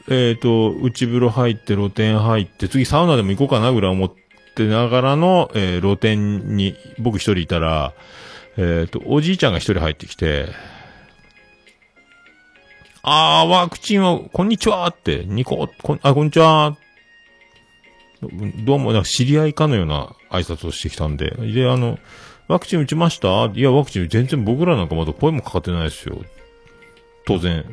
[0.10, 4.14] えっ、と、内風呂入って露天入って、次サウナでも行こうかなぐらい思っ
[4.56, 7.94] てながらの、えー露天に僕一人いたら、
[8.58, 10.48] えっ、と、おじいちゃんが一人入ってきて、
[13.04, 16.78] あー、ワクチンは、こんにちはって、ニコ、こん、あ、こんにちは
[18.66, 21.98] どうも、なんか知り合いかのような挨拶をしてきたんで、で、あの、
[22.48, 23.46] ワクチン打ちました？
[23.56, 26.18] いや、ワクチン全然僕らなんかまだ声もかかってないですよ。
[27.26, 27.64] 当然。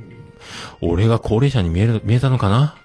[0.80, 2.76] 俺が高齢者に見える、見えたのかな？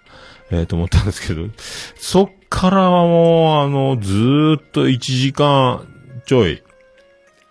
[0.51, 1.47] えー、と思ったんですけど、
[1.95, 5.87] そっからはもう、あの、ずーっと1時間
[6.25, 6.61] ちょい、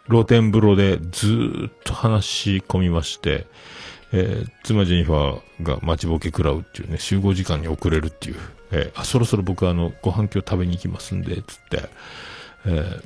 [0.09, 3.47] 露天風呂でずーっと話し込みまして、
[4.13, 8.37] えー妻ジェニファーが待ちぼけ食らうっていうね、集合時間に遅れるっていう、
[8.71, 11.89] えーあ、そろそろ僕あの、ご飯今日食べに行きますんで、つって、
[12.67, 13.05] えー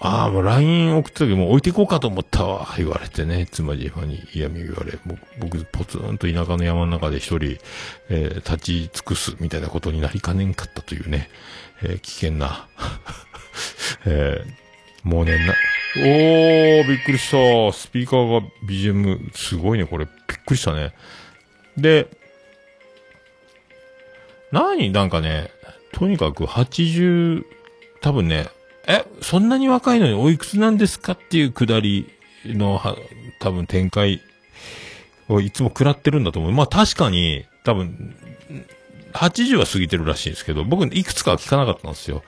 [0.00, 7.58] ああ、もう LINE 送った時もう置いていこうかと思ったわ、言われてね、妻ジェフに嫌味言われ、僕、僕ポツンと田舎の山の中で一人、
[8.08, 11.28] えー立ち尽くすみたいなことになりかねんかったというね、
[11.82, 12.68] えー危険な、
[14.06, 14.62] えー
[15.02, 15.54] もうね、な、
[15.96, 17.72] おー、びっくりした。
[17.76, 20.04] スピーカーが BGM、すごいね、これ。
[20.04, 20.94] びっくりしたね。
[21.76, 22.08] で、
[24.52, 24.90] 何？
[24.90, 25.50] なんかね、
[25.92, 27.44] とにかく80、
[28.00, 28.46] 多分ね、
[28.86, 32.08] え、そんなに若いのにおいくつなんですかっていうくだり
[32.44, 32.96] の、は、
[33.38, 34.20] 多分展開
[35.28, 36.52] をいつも食らってるんだと思う。
[36.52, 38.14] まあ確かに、多分、
[39.12, 42.22] 80は過ぎてるらしいんですけど、僕いくつかは聞かなかったんですよ。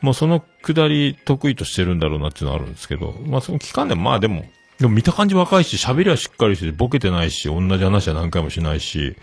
[0.00, 4.44] もうそのくだり得意としてるんだろうなっていうのはあるんですけど、まあその期間でもまあでも、
[4.78, 9.14] でも見た感じ若いし、喋りはしっかりしてて、ボケてないし、同じ話は何回もしないし、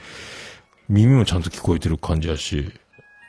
[0.88, 2.72] 耳もちゃんと聞こえてる感じやし、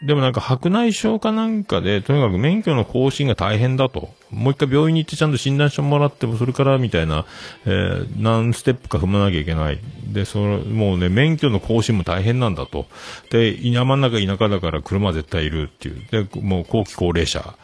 [0.02, 4.08] でもなんか白内障かなんかで、とにかく免許の更新が大変だと。
[4.30, 7.26] もう一回病院に行ってちゃんと診断してもらっても、それからみたいな、
[7.66, 9.78] えー、何ステップか踏まなきゃいけない。
[10.06, 12.86] で、その、もうね、免許の更新も大変なんだと。
[13.30, 16.26] で、山の中田舎だから車絶対いるっていう。
[16.26, 17.54] で、もう後期高齢者。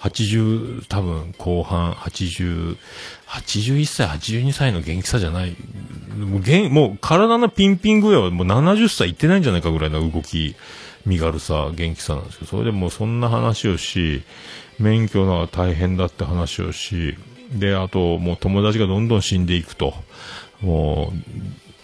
[0.00, 2.76] 80、多分後半、80、
[3.26, 5.56] 81歳、82歳の元気さじゃない。
[6.14, 10.56] もう、もう体のピンピン具合はもう70歳いってないんじゃないかぐらいの動き。
[11.06, 14.22] 身軽さ、元気さなんですけど、それでもうそんな話をし、
[14.78, 17.16] 免許が大変だって話をし、
[17.52, 19.94] で、あと、もう友達がどんどん死んでいくと。
[20.60, 21.18] もう、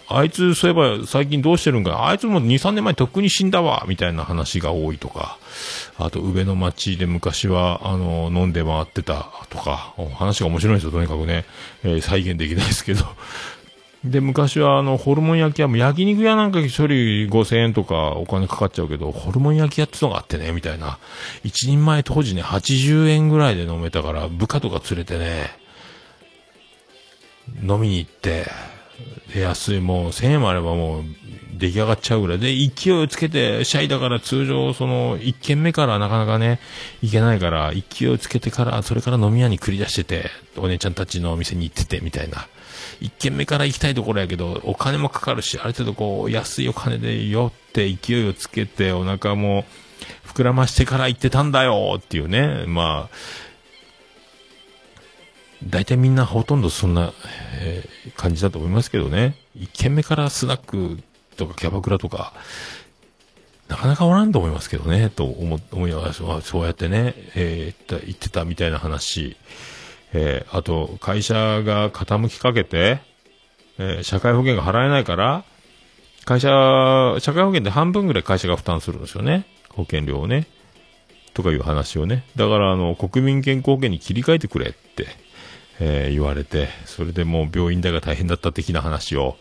[0.09, 5.37] あいつ、そういえば最近どうしてるんか、あいつも2、3年前とっくに死んだわ、みたいな話が多いとか、
[5.97, 11.45] あと、上の町で昔は、あの、飲んで回ってたとか、話が面白いですよ、とにかくね。
[11.83, 13.05] えー再現できないですけど。
[14.03, 16.87] で、昔はあの、ホルモン焼き屋も焼肉屋なんか一人
[17.29, 20.99] 5000円とかお金かかっちゃうけど、ホルモン焼き屋ってのがあってね、みたいな。
[21.43, 25.51] 一人前当時ね、80円ぐらいで飲めたから、部下とか連れてね、
[27.61, 28.45] 飲みに行って、
[29.33, 31.03] で、安い、もう1000円もあればもう
[31.53, 32.39] 出来上がっちゃうぐらい。
[32.39, 36.59] で、勢いをつけて、シャイだから通常、その、1軒目からなかなかね、
[37.01, 42.47] 行けないから、勢いをつけてから、それから飲み屋に繰り出してて、お姉ちゃんたちのお店に行ってて、みたいな。
[43.01, 49.65] 一軒目から行きたいところやけど、お金もかかるし、ある程度こう、安いお金で酔って、勢いをつけて、お腹も
[50.25, 52.65] 膨らましてから行ってたんだよっていうね。
[52.67, 53.15] まあ、
[55.65, 57.13] 大体みんなほとんどそんな、
[57.59, 59.35] えー感じだと思いますけどね。
[59.55, 60.99] 一軒目からスナック
[61.35, 62.33] とかキャバクラとか、
[63.67, 69.35] なかなかおらんと思いますけどね、と思、思いながら、そうやってね、えー言った言ってたみたいな話。
[70.13, 72.99] えーあと、会社が傾きかけて、
[73.79, 75.43] えー社会保険が払えないから、
[76.25, 76.47] 会社、
[77.19, 79.45] 社会保険って半分ぐらい会社が負担するんですよね。
[79.69, 80.47] 保険料をね。
[81.33, 82.25] とかいう話をね。
[82.35, 85.07] だから、あの、国民健康保険に切り替えてくれって、
[85.79, 89.35] えー言われて、それでもう病院代が大変だった的な話を。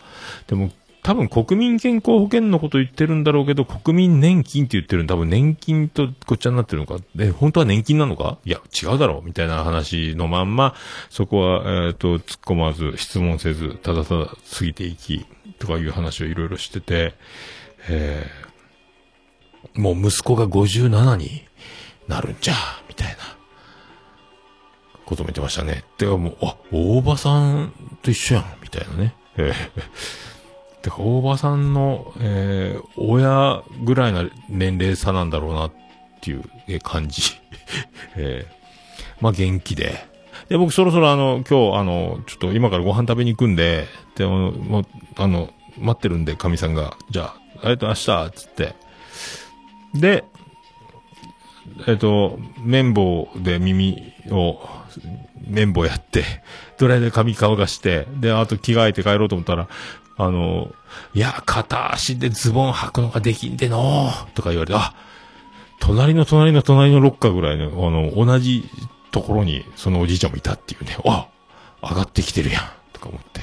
[0.46, 0.70] でも、
[1.02, 6.98] 多分国民健康保険のこと言ってるんだろうけど、国民年金って言ってるん多分年金とごっちゃになってるのか？
[7.16, 8.38] で、本当は年金なのか？
[8.44, 10.76] いや、違うだろうみたいな話のまんま、
[11.10, 15.26] そこは、えっ、と、突っ込まず、質問せず、ただただ過ぎていき、
[15.58, 17.14] とかいう話をいろいろしてて、
[17.88, 18.52] えー
[19.74, 21.44] もう息子が57に
[22.06, 22.54] なるんじゃ、
[22.88, 23.14] みたいな。
[25.04, 25.84] ことも言ってましたね。
[25.98, 29.14] てかもう、あ、大場さんと一緒やん、みたいなね。
[29.36, 30.31] えー
[30.82, 35.72] てか、大場さんの、えー親ぐらいな年齢差なんだろうなっ
[36.20, 37.22] ていう感じ。
[38.16, 38.62] えー
[39.22, 40.06] まあ元気で。
[40.48, 48.74] で、僕そろそろあの、今日あの、ちょっと今からご飯食べに行くんで、でも、もう、あの、待ってるんで、神さんが、じゃあ、ありがとうございました、つって。
[49.94, 50.24] で、
[51.86, 54.60] えっと、綿棒で耳を、
[55.48, 56.24] 綿棒やって、
[56.78, 59.68] ドライで髪乾かして、で、あと着替えて帰ろうと思ったら、
[60.24, 60.72] あの、
[61.14, 64.94] いや、片足でズボン履くのができんでのとか言われて、あ、
[65.80, 68.68] 隣の隣の隣のロッカーぐらいの、あの、同じ
[69.10, 71.28] ところに、そのおじいちゃんもいたっていうね、あ、
[71.82, 73.42] 上がってきてるやん、とか思って。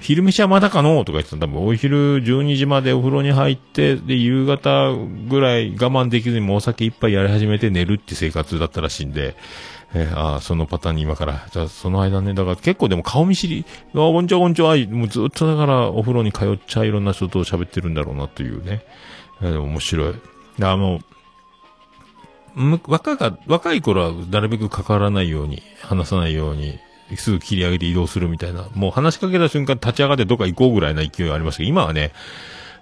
[0.00, 1.04] 昼飯はまだかの？
[1.04, 4.92] とか言ってた多分お昼12時までお風呂に入って、で、夕方
[5.28, 9.36] ぐらい我慢できずにもうお酒一杯やり始めて寝るって生活だったらしいんで、
[9.98, 18.82] えーああ、そのパターンに今から、じゃあその間ね、だから結構でも顔見知り、あ、こんちはこんちは、もうずっとだからお風呂に通っちゃいろんな人と喋ってるんだろうなというね。
[19.40, 20.14] えー面白い。
[20.60, 21.00] あの、
[22.54, 26.78] む若か、若い頃はなるべく関わらないように、話さないように、
[27.16, 32.12] すぐ切り上げて移動するみたいな、もう話しかけた瞬間立ち上がってどっか行こうぐらいな勢いありましたけど、今はね、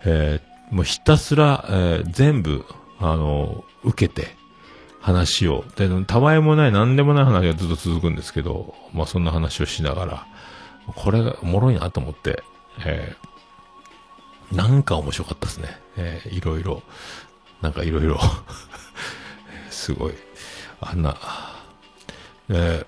[0.04, 2.64] えーもうひたすら、えー全部、
[2.98, 4.34] あの、受けて、
[5.04, 10.26] 話を、で、たわいもない、なんでもない話がずっと続くんですけど、まあそんな話をしながら、
[10.86, 12.42] これがおもろいなと思って、
[12.86, 13.34] えー
[14.56, 15.68] なんか面白かったですね。
[15.98, 16.82] えーいろいろ、
[17.60, 18.18] なんかいろいろ、
[19.68, 20.14] すごい、
[20.80, 21.18] あんな、
[22.48, 22.86] え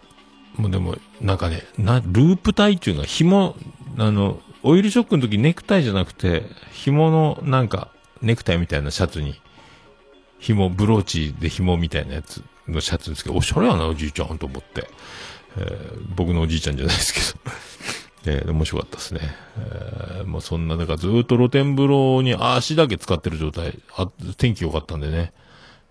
[0.57, 3.57] ーもうでも、なんかね、な、ループタイっていうのは紐、
[3.99, 7.89] あの、オイルショックの時ネクタイじゃなくて、紐のなんか、
[8.23, 9.39] ネクタイみたいなシャツに、
[10.39, 14.89] 紐、ブローチで紐みたいなやつのシャツですけど、おしゃれやな、おじいちゃんと思って。
[15.59, 17.21] えー僕のおじいちゃんじゃないですけ
[17.51, 17.57] ど。
[18.33, 19.21] えー面白かったですね。
[19.59, 23.79] えーまあそんな、だからずっと露天風呂に足だけ使ってる状態。
[23.97, 25.33] あ、天気良かったんでね。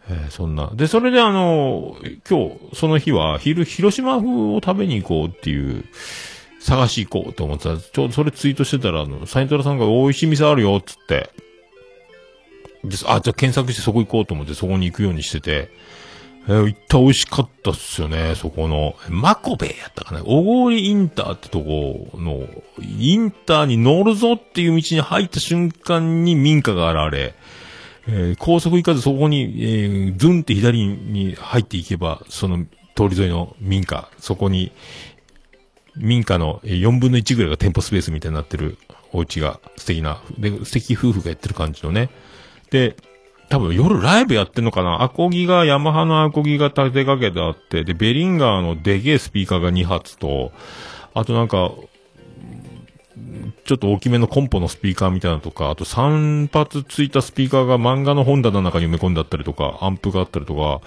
[0.10, 0.70] えーそんな。
[0.74, 1.98] で、それであの、
[2.30, 5.86] 今日、その日は、昼、広島風を食べに行こうっていう、
[6.60, 7.78] 探し行こうと思ってた。
[7.78, 11.30] ちょうどそれツイートしてたら、あの、サイントラさんが美味しい店あるよ、つって。
[12.90, 15.70] で、あ、じゃあ検索してそこ行こうと思って、そこに行くようにしてて、
[16.48, 18.96] えー行った美味しかったっすよね、そこの。
[19.10, 22.48] マコベやったかな小郡インターってとこの、
[22.82, 27.36] インターに乗るぞっていう道に入った瞬間に民家が現れ、
[28.08, 34.72] えー高速行かずそこに、えーズンって左に入っていけば、その通り沿いの民家、そこに、
[35.98, 38.78] 民家の4分の1ぐらいが店舗スペースみたいになってる
[39.14, 42.10] お家が素敵な、で、素敵夫婦がやってる感じのね。
[42.76, 42.98] で、
[43.48, 45.02] 多分夜ライブやってんのかな？
[45.02, 50.52] アコギが、ヤマハのアコギが立てかけてあって、で、ベリンガーのでげえスピーカーが2発と、
[51.14, 51.72] あとなんか、
[53.64, 60.82] ちょっと大きめのコンポのスピーカーみたいなとか、あと3発ついたスピーカーが漫画の本棚の中に埋め込んであったりとか、アンプがあったりとか、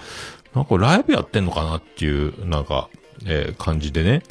[0.53, 2.89] なんかライブやってんのかなっていう、なんか、
[3.25, 4.21] えー感じでね。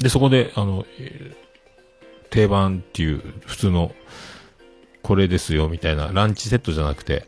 [0.00, 0.84] で、そこで、あの、
[2.30, 3.92] 定番っていう、普通の、
[5.02, 7.26] これですよ、みたいな、ランチセットじゃなくて、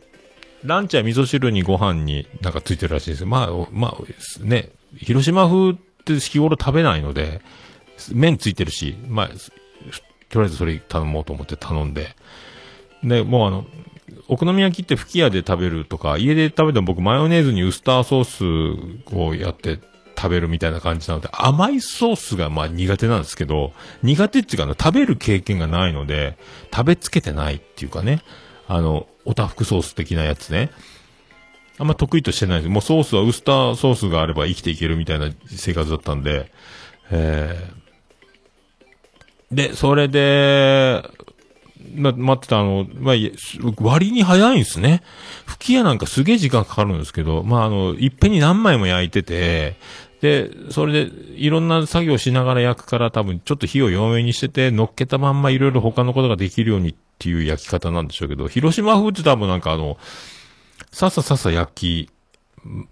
[0.63, 3.25] ランチは味噌汁にご飯になんかついてるらしいです。
[3.25, 7.41] まあ、まあ、ね、広島風って日頃食べないので、
[8.11, 9.27] 麺ついてるし、まあ、
[10.29, 12.15] とりあえずそれ頼もうと思って頼んで、
[13.03, 13.65] で、もうあの、
[14.27, 19.79] お好み焼きって吹き屋で食べるとか、家で食べても僕マヨネーズにウスターソースをやって
[20.17, 23.73] 食べるみたいな感じなので、甘いソースがまあ苦手なんですけど、
[24.03, 26.37] 苦手っていうかあの食べる経験がないので、
[26.73, 28.21] 食べつけてないっていうかね、
[28.67, 30.71] あの、おたふくソース的なやつね。
[31.77, 32.69] あんま得意としてないです。
[32.69, 36.51] もうソースはウスターソースがあれば生きていけるみたいな生活だったんで、
[37.11, 41.03] えー、で、それで、
[41.93, 43.15] ま、待ってたあの、まあ、
[43.81, 45.03] 割に早いんですね。
[45.45, 49.75] 吹き矢なんかすげえ時間かかるんですけど、まあ、あの、いっぺんに何枚も焼いてて、
[50.21, 59.97] で、それで、いろんな作業しながら焼くから多分ちょっと火を弱めにしてて、乗っけたまんまいろいろ他のことができるようにっていう焼き方なんでしょうけど、広島風って多分なんかあの、
[60.91, 62.09] ささささ焼き、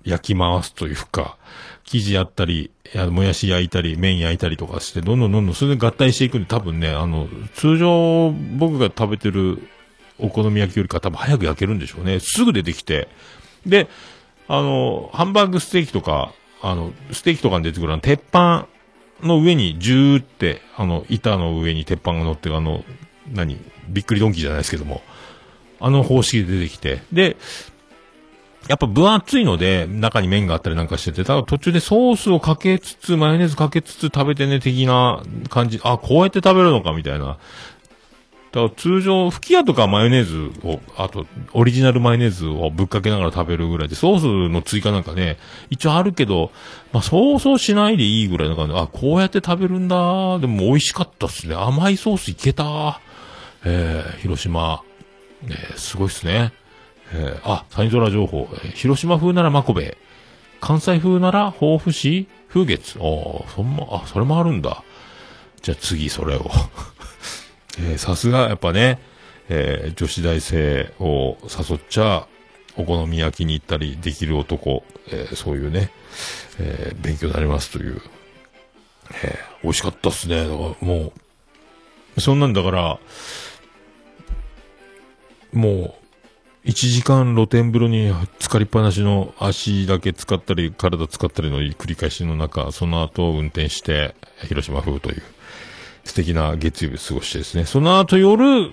[0.03, 1.37] 焼き回すというか、
[1.85, 2.71] 生地やったり、
[3.11, 9.67] もやし焼いたり、麺焼いたりとかして、どんどんどんどんそれで合体していくんで、多分ね、あの、通常僕が食べてる
[10.19, 12.19] お好み焼きよりか多分早く焼けるんでしょうね。
[12.19, 13.07] すぐ出てきて。
[13.65, 13.87] で、
[14.47, 16.33] あの、ハンバーグステーキとか、
[16.63, 18.67] あの、ステーキとかに出てくるあの鉄板
[19.21, 22.83] の上にジューって、あの、板の上に鉄板が乗ってるあの、
[23.31, 23.59] 何
[23.89, 25.01] びっくりドンキーじゃないですけども、
[25.79, 27.35] あの方式で出てきて、で、
[28.69, 35.81] やっぱ分厚いので、中に麺があったりなんかしてて、ただ途中でソースをかけつつ、マヨネーズかけつつ食べてね、的な感じ。
[35.83, 37.37] あ、こうやって食べるのか、みたいな。
[38.53, 45.39] だから通常、吹き矢とかマヨネーズを、あと、オリジナルマヨネーズをぶっかけながら食べるぐらいで、ソースの追加なんかね、
[45.71, 46.51] 一応あるけど、
[46.91, 50.37] まあ、そうそうしないでいいぐらいな感じ、あ、こうやって食べるんだ。
[50.37, 51.55] でも美味しかったっすね。
[51.55, 53.01] 甘いソースいけた。
[53.65, 54.83] えー、広島。
[55.47, 56.53] えーすごいっすね。
[57.11, 58.47] えーあ、サニトラ情報。
[58.53, 59.97] えー広島風ならマコベ。
[60.61, 62.99] 関西風なら豊富市風月。
[62.99, 64.83] おそんま、あ、それもあるんだ。
[65.63, 66.51] じゃあ次それを。
[67.79, 68.99] えーさすが、やっぱね、
[69.49, 72.27] えー女子大生を誘っちゃ、
[72.75, 75.91] お好み焼きに行ったりできる男、えーそういうね、
[76.59, 78.01] え勉強になりますという。
[79.23, 80.47] え美味しかったっすね。
[80.47, 80.57] だから
[80.87, 81.13] も
[82.17, 82.99] う、そんなんだから、
[85.51, 85.95] も
[86.65, 94.15] う、1時間露天風呂に浸かりっぱなしの足だけ使ったり、体使ったりの繰り返しの中、その後運転して、
[94.47, 95.23] 広島風という、
[96.03, 97.65] 素敵な月曜日を過ごしてですね。
[97.65, 98.71] その後夜、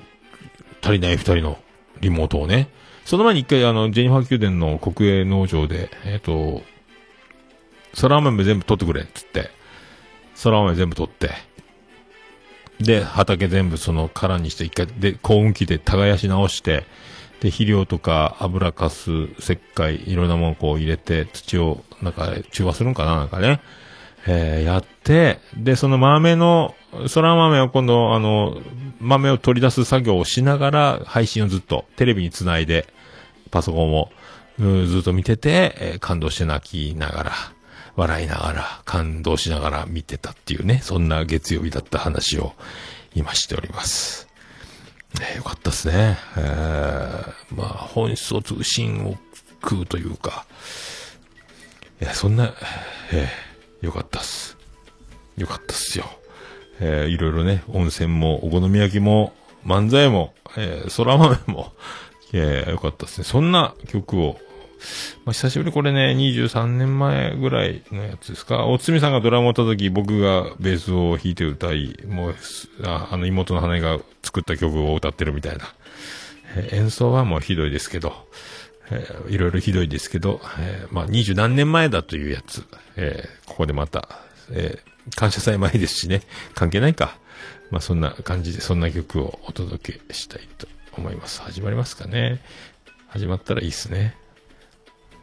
[0.82, 1.58] 足りない二人の
[2.00, 2.68] リモートをね、
[3.04, 6.62] その前に一回あの、ジェニファー宮殿の国営農場で、えっ、と、
[8.00, 9.50] 空豆全部取ってくれ、つって、
[10.42, 11.30] 空豆全部取って、
[12.80, 16.86] で、畑全部その空にして一回、で、幸運機で耕し直して、
[17.40, 23.60] で、肥料とか油かす、石灰、いろんなものをこう入れて、土を、なんか、中和するんかななんかね。
[24.26, 28.60] えー、やって、で、その豆の、空豆を今度、あの、
[29.00, 32.92] 豆を取り出す作業をしながら、配信をずっと、テレビにつないで、
[33.50, 34.10] パソコンを、
[34.58, 37.32] ずっと見てて、えー感動して泣きながら、
[37.96, 42.54] 笑いながら、感動しながら見てたっていうね、そんな月曜日だった話を
[43.14, 44.28] 今しております。
[45.18, 46.18] ね、よかったですね。
[46.36, 49.16] えー、まあ、本質を通信を
[49.62, 50.46] 食うというか、
[52.00, 52.54] いや、そんな、
[53.12, 54.56] えー、よかったっす。
[55.36, 56.19] よかったっすよ。
[56.80, 59.32] えー、いろいろね、温泉も、お好み焼きも、
[59.66, 61.72] 漫才も、えー、空豆も、
[62.32, 63.24] えー、よかったですね。
[63.24, 64.38] そんな曲を、
[65.26, 68.66] まあ、久しぶりこれね、23年前ぐらいのやつですか？
[68.66, 72.34] おつみさんがドラムを叩き、僕がベースを弾いて歌い、もう、
[72.84, 75.64] ああの妹の羽が作った曲を歌ってるみたいな。
[76.56, 78.14] えー演奏はもうひどいですけど、
[78.90, 82.64] えーいろいろひどいですけど、えーまあ、二十何年前だというやつ、
[82.96, 84.08] えーここでまた、
[84.52, 86.22] えー感謝祭前ですしね、
[86.54, 87.18] 関係ないか。
[87.70, 91.40] まあ、そんな感じで、そんな曲をお届けしたいと思います。
[91.42, 92.40] 始まりますかね。
[93.08, 94.16] 始まったらいいですね。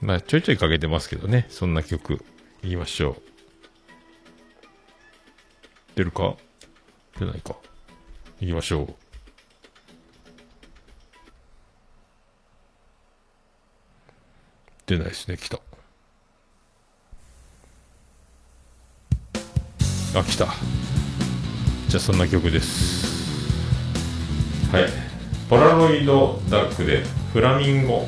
[0.02, 2.24] まあ、ちょいちょいかけてますけどね、そんな曲、
[2.62, 3.22] 言いましょう。
[5.96, 6.36] 出るか？
[7.20, 7.56] 出ないか。
[8.40, 8.96] 行きましょう。
[14.86, 15.60] 出ないですね、来た。
[20.20, 20.48] あ、来た。
[21.88, 23.08] じゃあそんな曲です。
[24.72, 24.90] はい。
[25.50, 27.04] ポラロイドダックで
[27.34, 28.06] フラミンゴ。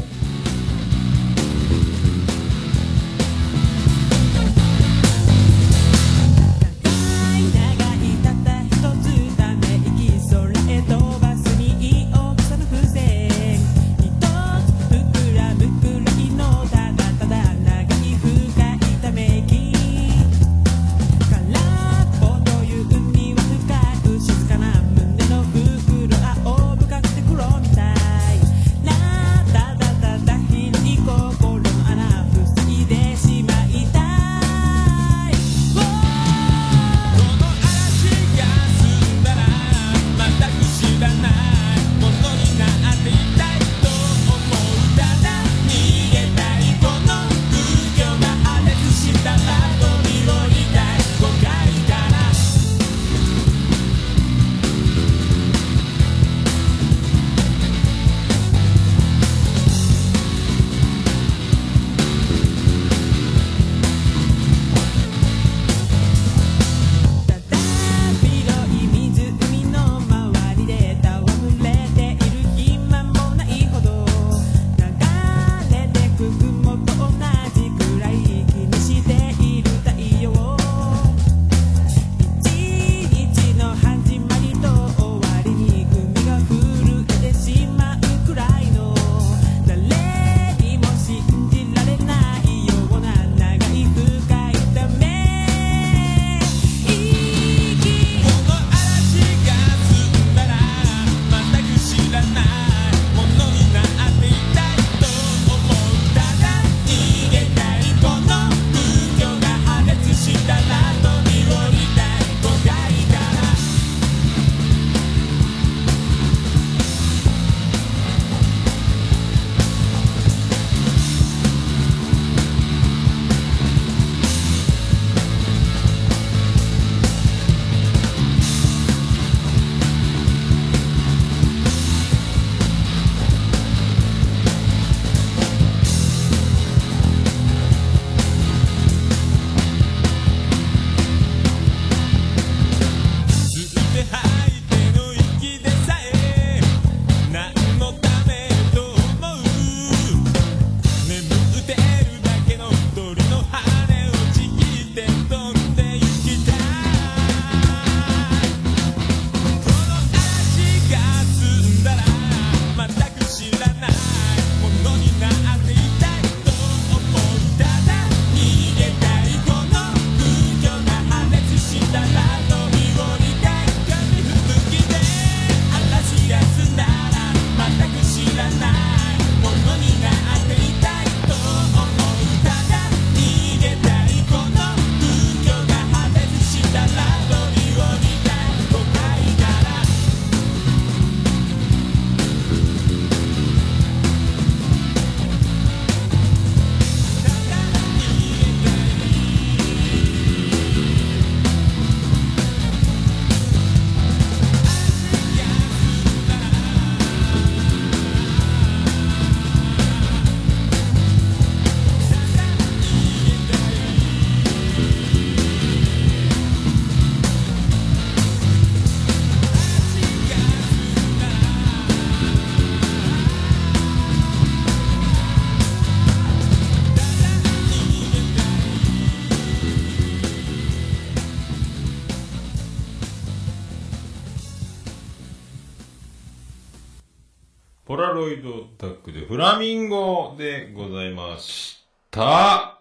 [239.60, 242.80] ミンゴでございました。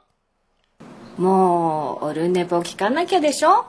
[1.17, 3.67] もうオルネポ聞かなきゃでしょ？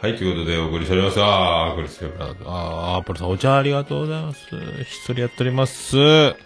[0.00, 1.20] はい、ということでお送りしております。
[1.20, 2.12] あー、これですよ。
[2.18, 4.46] あー、アップルさんお茶ありがとうございます。
[4.48, 5.98] ひっそりやっております。
[5.98, 6.36] え、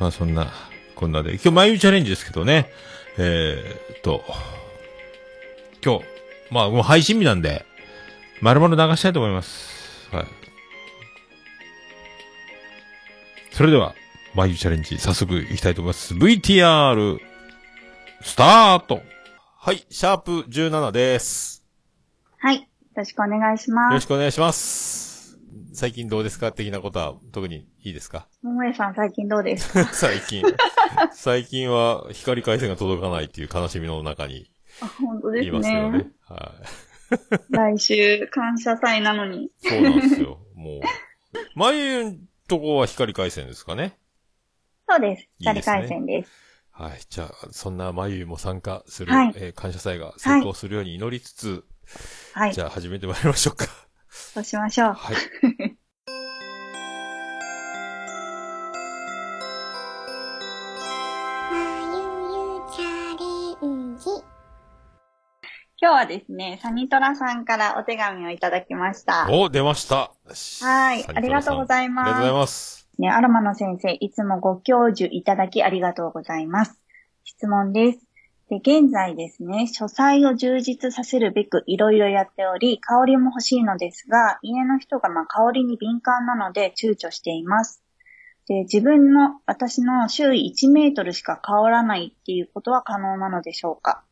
[0.00, 0.48] まあそんな、
[0.96, 1.34] こんなで。
[1.34, 2.68] 今日眉チャレンジですけどね。
[3.16, 4.24] えーっと、
[5.84, 6.04] 今日、
[6.50, 7.64] まあもう配信日なんで、
[8.40, 10.08] 丸々流したいと思います。
[10.10, 10.26] はい。
[13.52, 13.94] それでは、
[14.34, 16.14] 眉チャレンジ、早速行きたいと思います。
[16.14, 17.18] VTR、
[18.22, 19.02] スタート
[19.58, 21.64] はい、シャープ17です。
[22.38, 22.56] はい。
[22.56, 22.62] よ
[22.96, 23.94] ろしくお願いしよます。
[23.94, 25.38] ろしくお願いします。
[25.72, 26.52] 最近どうですか？
[26.52, 28.26] 的なことは特にいいですか？
[28.42, 29.72] 桃江さん最近どうです？
[29.72, 30.42] か 最近。
[31.12, 34.50] 最近は光回線が届かないっていう悲しみの中に
[34.82, 36.10] あ本当ですいますけどねね。。
[36.28, 36.54] は
[37.12, 37.36] い。
[37.50, 39.50] 来週感謝祭なのに。
[39.58, 40.38] そうなんですよ。
[40.54, 40.80] もう。
[41.54, 42.18] 前ん
[42.50, 43.96] とこは光回線ですかね。
[44.88, 45.28] そうです。
[45.38, 46.30] いいですね光回線です。
[46.72, 47.00] はい。
[47.08, 51.64] じゃあ、そんなまゆも参加する、はいえー感謝祭が成功するように祈りつつ、
[52.32, 52.54] はい。
[52.54, 53.66] じゃあ始めてまいりましょうか。
[54.08, 54.92] そうしましょう。
[54.92, 55.16] はい。
[65.82, 69.28] 今日はですね、サニトラさんからお手紙をいただきました。
[69.30, 70.12] お、出ました。
[70.60, 72.88] はいありがとうございますありがとうございます。
[72.98, 76.78] ね、アロマの先生、いつもご教授いただきありがとうございます。
[77.24, 78.00] 質問です。
[78.50, 87.82] で、現在ですね、書斎を充実させるべくいろいろやっており、香りも欲しいのですが、家の人がまあ香りに敏感なので躊躇しています。
[88.46, 94.04] で、自分の、私の周囲1メートルしか香らないっていうことは可能なのでしょうか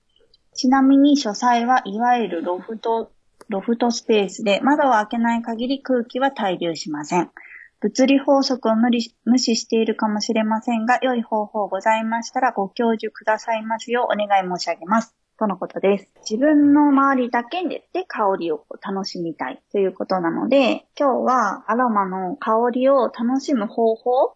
[0.58, 3.12] ちなみに書斎はいわゆるロフト、
[3.48, 7.30] ロフトスペースで窓を開けない限り空気は滞留しません。
[7.78, 15.14] 物理法則を無理無視しているかもしれませんが、良い方法ございましたらご教授くださいますようお願い申し上げます。
[15.38, 16.08] とのことです。
[16.28, 24.34] 自分の周りだけでで香りを楽しみたいということなので、今日はアロマの香りを楽しむ方法を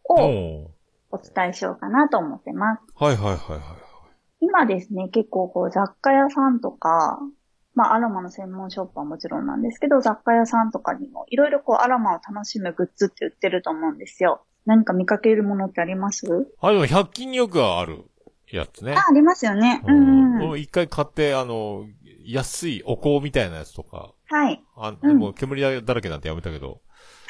[1.10, 2.82] お伝えしようかなと思ってます。
[2.94, 3.91] はいはいはいはい。
[4.44, 7.20] 今ですね、結構こう雑貨屋さんとか、
[7.74, 14.42] まあアロマの専門ショップはもちろんなんですけど、雑貨屋さんとかにもいろいろこうアロマを楽しむグッズって売ってると思うんですよ。
[14.66, 16.26] 何か見かけるものってあります？
[16.60, 18.04] あ、でも100均によくある
[18.50, 19.04] やつねあ、。
[19.08, 19.80] ありますよね。
[19.86, 19.92] う
[20.56, 21.86] ん一回買って、あの、
[22.24, 24.60] 安いお香みたいなやつとか、はい。
[24.76, 26.80] あ、うんもう煙だらけなんてやめたけど。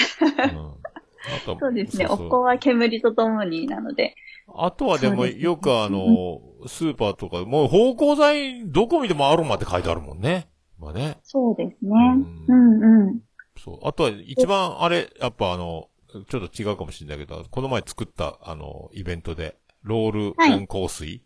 [0.19, 2.07] うん、そうですね。
[2.07, 4.15] そうそうお香は煙とともになので。
[4.57, 10.49] あとはでも、よくあの、スーパーとか、もう芳香剤、どこ見てもアロマって書いてあるもんね。
[10.79, 11.19] まあね。
[11.23, 11.91] そうですね。
[12.49, 13.21] うんうんうん。
[13.57, 13.79] そう。
[13.83, 15.89] あとは一番あれ、やっぱあの、
[16.29, 21.25] ちょっと違うかもしれないけど、この前作った、あの、イベントで、ロールはい温香水、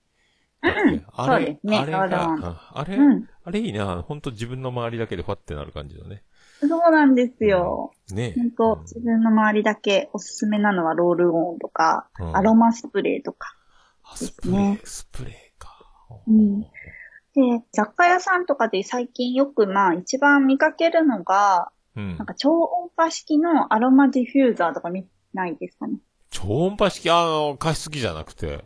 [0.63, 3.29] うんうんあれ、ねあれが、あれ、うん。
[3.45, 4.03] あれいいな。
[4.03, 6.23] ほんと自分の周りだけでファってなる感じだね。
[6.61, 7.93] そうなんですよ。
[8.13, 8.41] ねえ。
[8.41, 13.55] 本当自分の周りだけおすすめなのはロールオンとか、うんアロマスプレーとか。
[14.05, 15.77] あスプレー、スプレーか。
[16.27, 22.27] うんで、雑貨屋さんとかで最近よくまあ一番見かけるのが、うんなん。
[22.27, 25.99] か超音波式のアロマディフューザーとか見ないですかね。
[26.31, 28.65] 超音波式、あの、加湿器じゃなくて、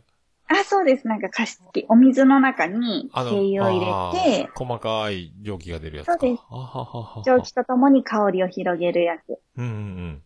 [0.53, 1.07] あ、そうです。
[1.07, 1.87] なんか加湿器。
[1.89, 6.13] お水の中に精油を入あれてー、細かい蒸気が出るやつか。
[6.15, 6.43] そうです
[7.25, 9.39] 蒸気とともに香りを広げるやつ。
[9.57, 9.75] うんうんう
[10.09, 10.23] ん。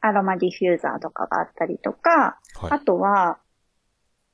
[0.00, 2.70] アロマディフューザーとかがあったりとか、はい。
[2.70, 3.38] あとは、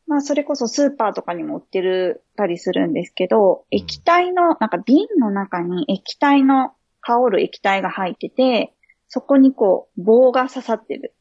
[0.07, 8.75] まあそれこそスーパーとかにも売ってるたりするんですけど、うん液体の、なんか瓶の中に液体の香る液体が入ってて、
[9.09, 11.15] そこにこう棒が刺さってる。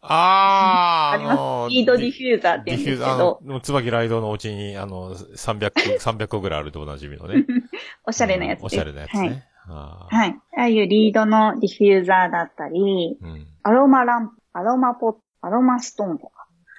[0.00, 7.44] あー、ありますリードディフューザーって言うんですけど、あの、椿ライドのお家に、あの、300、300個ぐらいあるとおなじみのね。
[8.06, 8.62] おしゃれなやつです。
[8.62, 9.30] うんおしゃれなやつはい。
[9.30, 9.44] ね。
[9.66, 10.40] あーはい。
[10.56, 13.46] ああいうリードのディフューザーだったり、うん。
[13.62, 16.32] アロマランプ、アロマポット、アロマストーンとか。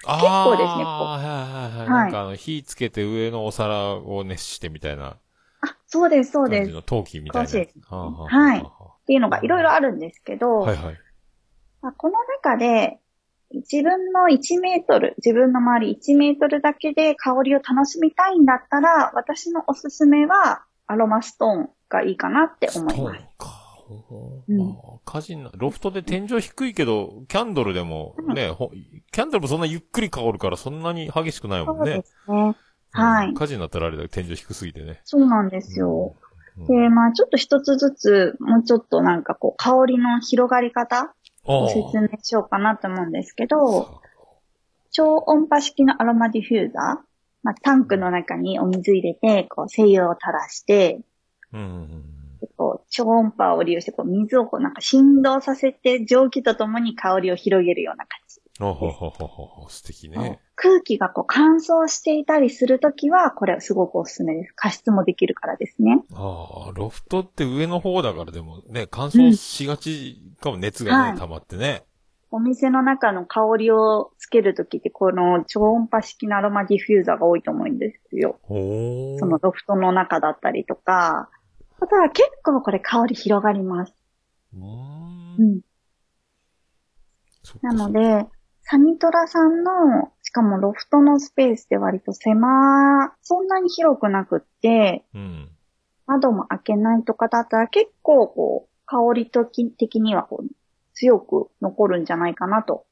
[0.07, 1.80] あ構ですねこうはいはいはいはい。
[1.80, 5.17] はいなんかあの、火つけて上のお皿を熱してみたいな
[5.61, 6.72] あ、そうです、そうです。
[6.72, 7.57] の陶器みたいなやつ。
[7.57, 8.65] 詳しいですはあはあはあはい
[9.07, 10.97] ていうのがいろいろあるんですけど、はいはい。
[11.82, 12.13] まあ、この
[12.43, 12.99] 中で、
[13.52, 23.26] 自分の1メートル、自分の周り1メートルだけで香りを楽しみたいんだったら、私のおすすめはアロマストーンがいいかなって思います。
[24.47, 28.72] うんう火事な、ロフトで天井低いけど、キャンドルでもね、ほ
[29.12, 32.06] キャンドルもそんなゆっくり香るからそんなに激しくないもんねそうで。
[32.06, 32.56] すね。
[32.91, 35.02] はいうん火事になったらあれだけど天井低すぎてね。
[35.04, 36.16] そうなんですよ。
[36.24, 36.30] うん
[36.68, 41.14] で、まあちょっと一つずつ、もうちょっとなんかこう、香りの広がり方
[41.44, 44.02] ご説明しようかなと思うんですけど、
[44.92, 47.10] 超音波式のアロマディフューザー、
[47.44, 51.02] まあ、タンクの中にお水入れて、こう、精油を垂らして、
[51.54, 52.04] うん。
[52.58, 58.42] こう、超音波を利用して、こう、水をこう、なんか振動させて、蒸気とともに香りを広げるような感じ。
[58.60, 60.41] ほほほほほほ、素敵ね。
[60.55, 64.53] 空気がこう乾燥していたりするときは、これすごくおすすめです。
[64.53, 66.03] 加湿もできるからですね。
[66.14, 71.84] ああ、ロフトって上の方だからでもね、乾燥しがちかも、熱がね、はい溜まってね。
[72.32, 78.39] お店の中の香りをつけるときって、この超音波式のアロマディフューザーが多いと思うんですよ。
[78.47, 78.53] そ
[79.26, 81.30] のロフトの中だったりとか。
[81.80, 83.93] ただ結構これ香り広がります。
[84.53, 85.62] うーん
[87.62, 88.28] なので、
[88.72, 95.49] サニトラさんの、しかもロフトのスペースで割と狭、そんなに広くなくって、うん。
[96.05, 100.47] 窓も開けないとかだったら結構こう、香り的的にはこう、
[100.93, 102.86] 強く残るんじゃないかなと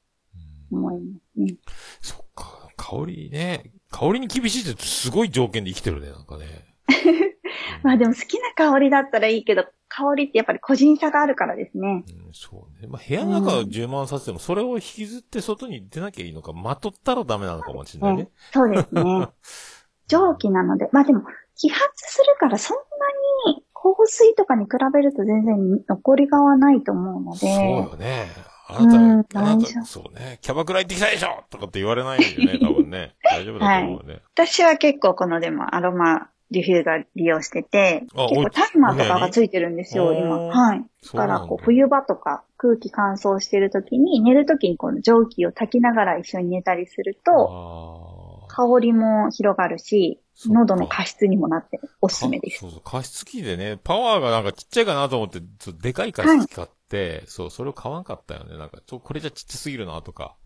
[0.72, 1.56] 思いますね。
[2.00, 2.68] そっか。
[2.76, 3.70] 香りね。
[3.92, 6.46] 香りに厳しいってすごい条件で生きてるね、なんかね。
[7.82, 12.04] まあでも好きな香りだったらいいけど、香りってやっぱり個人差があるからですね。
[12.26, 12.88] うん、そうね。
[12.88, 18.28] まあ、部屋の中を充満させても、それを引きずって外に出なきゃいいのか、まとったらダメなのかもしれないね。
[18.52, 19.28] そうですね。
[20.08, 21.20] 蒸気なので、まあでも、
[21.58, 27.50] 揮発するからそんなに香水とかに比べると全然残りがはないと思うので、そう
[27.92, 28.26] よね。
[28.68, 30.38] あなた、うんあなた、そうね。
[30.42, 33.14] キャバクラ行ってきたでしょとかって言われないよね、多分ね。
[33.24, 34.20] 大丈夫だと思うね。
[34.34, 40.38] 私は結構このでもアロマディフューザー利用してて、あ結構タイマーとかがついてるんですよ、今。
[40.38, 40.84] はい。
[41.04, 48.38] だからこう冬場とか空気乾燥してる時に寝る時にこの蒸気を焚きながら一緒に寝たりすると。
[48.48, 52.60] 香りも広がるし、喉の加湿にもなっておすすめです。
[52.60, 58.56] そうそう、加湿器でね、パワーがなんかちっちゃいかなと思って、ちょっとでかい加湿器買って、そう、それを買わんかったよね。
[58.56, 60.36] なんか、ちょ、これじゃちっちゃすぎるなとか、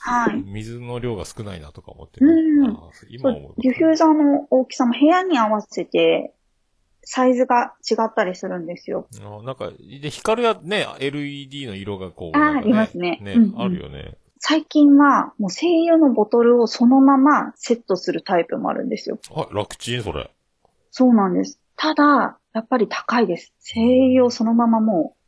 [0.00, 0.42] はい。
[0.42, 2.74] 水の量が少ないなとか思って、うん
[3.08, 3.54] 今思う。
[3.60, 6.34] ディフューザーの大きさも部屋に合わせて、
[7.04, 9.06] サイズが違ったりするんですよ。
[9.20, 9.70] あなんか、
[10.00, 14.16] で、光るや、ね、LED の色がこう、あーなんかありますねね、うんうんあるよね。
[14.38, 19.18] 最近は、もう精油のボトルをそのままセットするタイプもあるんですよ。
[19.34, 20.30] あ、楽ちんそれ。
[20.90, 21.60] そうなんです。
[21.76, 23.52] ただ、やっぱり高いです。
[23.60, 23.80] 精
[24.10, 25.14] 油をそのままも。
[25.16, 25.21] う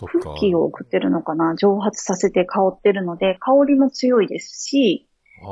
[0.00, 1.54] 空気を送ってるのかな？
[1.56, 5.08] 蒸発させて香ってるので、香りも強いですし、
[5.44, 5.46] あ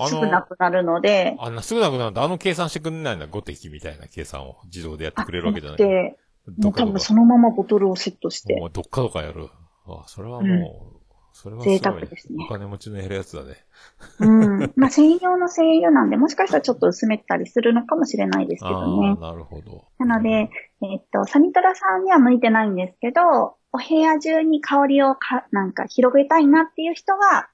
[0.00, 3.28] あ、あすぐなの、くなるので、あんなすぐなくなると、あの計算してくんないんだ。
[3.28, 5.78] 5滴みたいな計算を自動でやってくれるわけじゃない。
[5.78, 6.16] で、
[6.62, 8.58] もう多分そのままボトルをセットして。
[8.58, 9.48] もう、どっかどっかやる。
[9.86, 10.97] あ、それはもう、
[11.40, 13.64] それは贅沢ですねお金持ちの減るやつだね。
[14.18, 14.72] うん。
[14.74, 19.20] まあ、専用の精油なんで、もしかしたらちょっと薄めたりするのかもしれないですけあどねあ、。
[19.20, 19.84] なるほど。
[20.00, 20.50] なので、
[20.82, 23.20] えっと、サニトラさんには向いてないんですけど、
[23.72, 27.48] お部屋中に香りをか、なんか広げたいなっていう人は、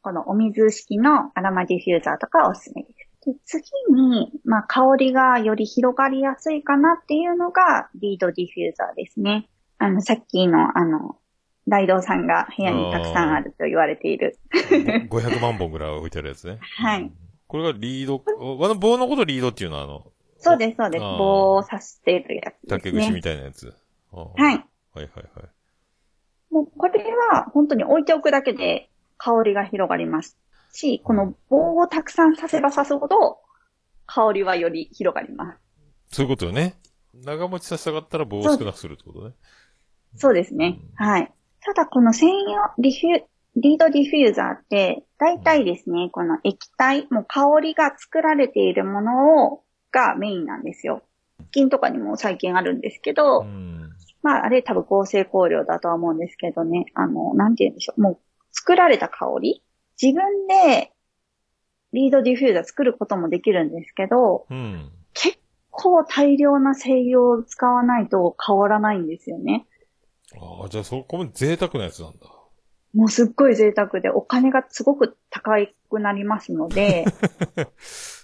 [0.00, 2.98] このお水式のアロマディフューザーとかおすすめです。
[3.26, 3.62] で次
[3.92, 9.50] に、まあ、香りがより広がりやすいかなっていうのが、リードディフューザーですね。
[9.76, 11.18] あの、さっきの、あの、
[11.68, 14.38] 大道さんが部屋にたくさんあると言われている。
[15.08, 16.58] ご500万本ぐらい置いてあるやつね。
[16.60, 17.10] はい。
[17.46, 20.06] これがリード、あの棒のことリードっていうのはあの、
[20.38, 21.00] そうです、そうです。
[21.00, 23.22] 棒を刺してるやつですね竹串み。
[23.22, 23.74] たいなやつ。
[24.12, 24.38] はい。
[24.38, 24.54] はい
[24.94, 26.54] はいはい。
[26.54, 28.88] もうこれは本当に置いておくだけで
[29.18, 30.38] 香りが広がります
[30.72, 33.38] し、この棒をたくさん刺せば刺すほど
[34.06, 35.58] 香りはより広がります。
[36.10, 36.74] そういうことよね。
[37.14, 39.34] 長持ちさせたかったら棒を少なくするってことね。
[40.16, 40.78] そうですね。
[40.94, 41.32] はい。
[41.60, 43.22] ただこの専用リフュ
[43.60, 51.02] リードディフューザーって、大体ですね、この液体、もう香りが作られているものを、がメインなんですよ。
[51.50, 53.90] 金とかにも最近あるんですけど、うん。
[54.22, 56.86] まあ、あれ多分合成香料だとは思うんですけどね。
[56.94, 58.00] あの、なんて言うんでしょう。
[58.00, 58.18] もう、
[58.52, 59.62] 作られた香り
[60.00, 60.92] 自分で、
[61.92, 64.90] リードディフューザー作ることもできるんですけど、うん。
[65.14, 65.38] 結
[65.70, 69.66] 構大量な精油を使わないと変わらないんですよね。
[70.36, 72.26] ああ、じゃあそこも贅沢なやつなんだ。
[72.94, 75.52] もうすっごい贅沢で、お金がすごく高
[75.90, 77.04] くなりますので、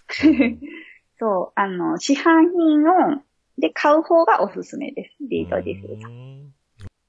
[1.19, 3.23] そう、あの、市販品を、
[3.57, 5.17] で買う方がおすすめです。
[5.29, 6.11] リードディフューザー。
[6.11, 6.55] うん。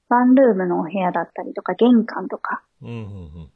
[0.09, 3.49] ワンルームのお部屋だったりとか、玄関とか、うん、うん、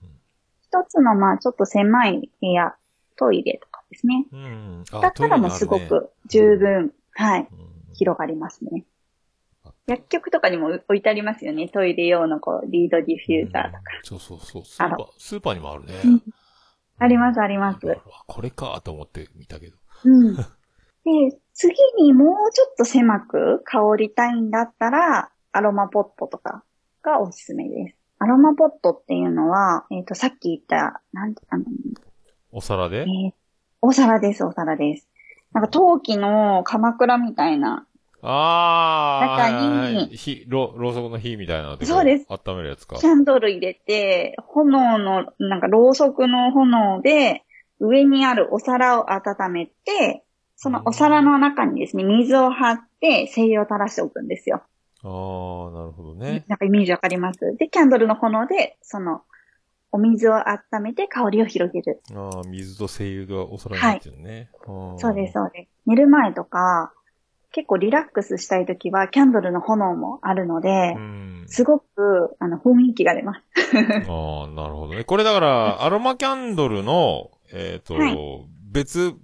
[0.64, 2.76] 一つのまあちょっと狭い部屋、
[3.16, 4.26] トイレとかですね。
[4.32, 4.84] うん。
[4.92, 7.48] だったらもうすごく十分、はい、
[7.94, 8.86] 広がりますね。
[9.90, 11.68] 薬局とかにも置いてありますよね。
[11.70, 13.82] トイレ用のこう、リードディフューザーとか。
[14.04, 14.66] そうそうそう。
[14.66, 15.94] スーパー、スーパーにもあるね。
[16.06, 16.24] うん
[17.02, 17.80] あります、あります。
[17.90, 17.96] あ
[18.28, 19.78] これかと思って見たけど。
[20.04, 20.36] うん。
[20.36, 20.42] で、
[21.54, 26.66] 次にもうちょっと狭く香りたいんだったら、アロマポットとか
[27.02, 27.96] がおすすめです。
[28.20, 31.64] アロマポットっていうのは、えっ、と、さっき言った、なんて、あの、
[32.52, 33.04] お皿で？
[33.04, 33.32] えー
[33.82, 35.08] お皿です、お皿です。
[35.54, 37.88] なんか陶器の鎌倉みたいな。
[38.22, 41.86] ああ、中にはいはい火、ろ、ろうそくの火みたいなので。
[41.86, 42.98] そうです温めるやつか。
[42.98, 47.44] キャンドル入れて、炎の、なんかろうそくの炎で、
[47.80, 50.24] 上にあるお皿を温めて、
[50.58, 54.64] そのお皿の中にですね、水を張って、精油を垂らしておくんですよ。
[55.02, 56.44] ああ、なるほどね。
[56.50, 57.40] なんかイメージわかります？
[57.58, 59.22] で、キャンドルの炎で、その、
[59.94, 62.02] お水を温めて香りを広げる。
[62.14, 64.50] ああ、水と精油がお皿に入ってるね。
[64.98, 65.70] そうです、そうです。
[65.86, 66.92] 寝る前とか、
[67.52, 71.44] 結構リラックスしたいときは、キャンドルの炎もあるのでう、ん。
[71.48, 71.86] すごく、
[72.40, 73.42] あの、雰囲気が出ます。
[74.08, 75.04] ああ、なるほどね。
[75.04, 78.18] これだから、アロマキャンドルの、えっ、と、はい
[78.72, 79.16] 別、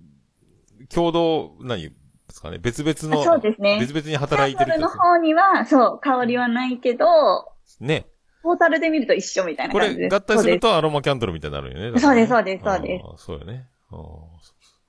[0.94, 1.94] 共同、何で
[2.30, 2.58] すかね？
[2.58, 7.06] 別々の、そうですね別々にキ働いャンドルの方には、そう、香りはないけど、
[7.80, 8.08] ね。
[8.42, 10.12] トータルで見ると一緒みたいなこ感じです。
[10.12, 11.92] れ合体するとアロマキャンドルみたいになるよね。
[11.92, 13.68] だそうですそうですそうですそうよね。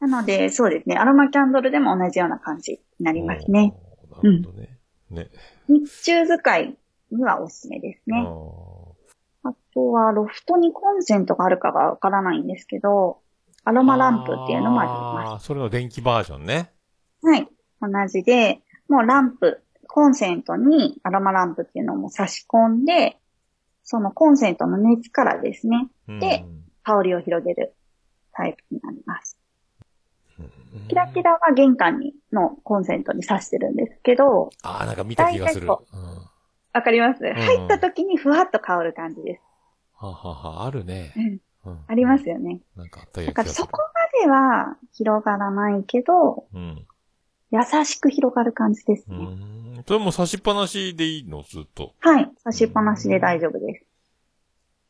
[0.00, 0.96] なので、そうですね。
[0.96, 3.74] アロマキャンドルでも同じような感じになりますね。。
[4.10, 4.78] なるほどね。
[5.10, 5.30] ね。
[5.68, 6.76] 日中使い
[7.10, 8.22] にはおすすめですあね。
[8.22, 8.96] ー
[9.48, 13.20] あとは、ロフトにコンセントがあるかがわからないんですけど、
[13.64, 16.72] アロマランプっていうのもありまあーそれの電気バージョンね。
[17.20, 17.26] す。
[17.26, 17.48] はい。
[17.80, 23.18] 同じで、もうランプ、コンセントにアロマランプっていうのも差し込んで、
[23.82, 26.44] そのコンセントの熱からですね、うんで
[26.82, 27.74] 香りを広げる
[28.32, 29.36] タイプになります。
[30.38, 30.50] うん
[30.88, 35.66] キラキラは玄関にのコンセントに挿してるんですけど、ああ、なんか見た気がする。
[35.66, 36.28] 大体うん
[36.74, 39.42] わかります、ん入った時にふわっと香る感じです。
[39.94, 41.12] ははは、あるね。
[41.16, 41.70] うん。
[41.72, 42.60] うんありますよね。
[42.76, 43.78] なんかあったよだからうな気がするそこ
[44.22, 46.86] までは広がらないけど、うん。
[47.50, 49.24] 優しく広がる感じですうね。
[49.24, 49.84] ん。
[49.86, 51.42] それも差しっぱなしでいいの？
[51.42, 51.94] ずっと。
[52.00, 52.30] はい。
[52.44, 53.78] 差しっぱなしで大丈夫で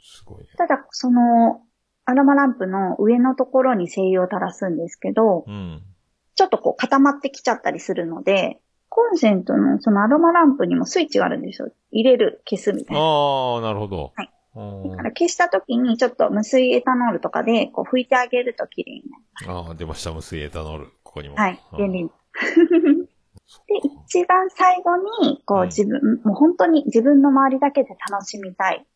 [0.01, 0.19] す。
[0.19, 0.49] すごいね。
[0.59, 1.63] ただ、その、
[2.07, 5.83] アロマランプの上のところに精油を垂らすんですけど、うん。
[6.37, 11.71] ちょっとこう固まってきちゃったりするので、コンセントのそのアロマランプにもスイッチがあるんですよ。
[11.91, 13.03] 入れる、消すみたいな。
[13.03, 14.13] ああ、なるほど。
[14.15, 19.03] はいうんだから消した時にちょっと無水エタノールとかでこう拭いてあげると綺麗に
[19.43, 19.53] なる。
[19.53, 20.87] ああ、出ました、無水エタノール。
[21.03, 21.37] ここにも。
[21.37, 21.63] はい。
[21.73, 22.09] うん便利。
[22.09, 22.11] で、
[24.09, 28.87] 一番最後に、こうんう自分、もう本当に自分の周りだけで楽しみたい。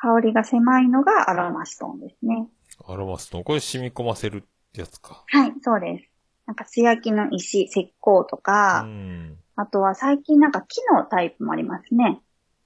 [0.00, 2.48] 香りが狭いのがアロマストーンですね。
[2.86, 3.44] アロマストーン。
[3.44, 4.42] これ染み込ませるっ
[4.72, 5.24] てやつか。
[5.26, 6.04] はい、そうです。
[6.46, 9.38] なんか素焼きの石、石膏とか、うん。
[9.56, 12.20] あとは最近なんか木のタイプもありますね。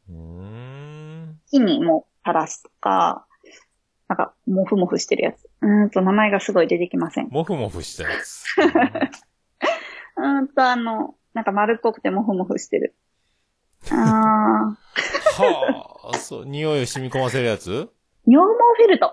[0.08, 1.40] うーん。
[1.50, 3.26] 木にも垂らすとか、
[4.08, 5.48] なんか、もふもふしてるやつ。
[5.62, 7.28] うーんと、名前がすごい出てきません。
[7.28, 8.44] もふもふしたやつ。
[10.18, 12.94] うーんと、あの、なんか丸っこくてもふもふしてる。
[13.90, 17.90] あー、はあ、そう、匂いを染み込ませるやつ？
[18.26, 18.36] 羊毛
[18.78, 19.12] フェルト。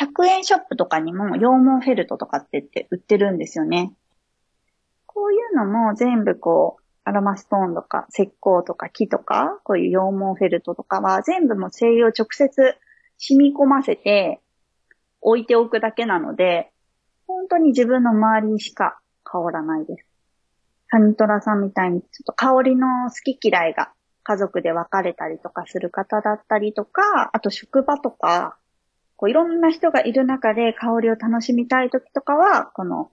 [0.00, 1.46] 100円ショップとかにも羊
[1.80, 3.92] 毛フェルトとかって言って売ってるんですよね。
[5.06, 12.76] こういうのも全部こう、アロマストーンとか石膏とか木とか、こういう羊毛フェルトとかは全部もう精油を直接
[13.18, 14.40] 染み込ませて
[15.20, 16.70] 置いておくだけなので、
[17.26, 20.06] 本当に自分の周りにしか香らないです。
[20.90, 23.92] サニトラさんみたいにちょっと香りの好き嫌いが
[24.28, 28.58] 家族で分かれたりとかする方だったりとか、あと職場とか、
[29.16, 33.10] こういろんな人がいる中で香りを楽しみたい時とかは、この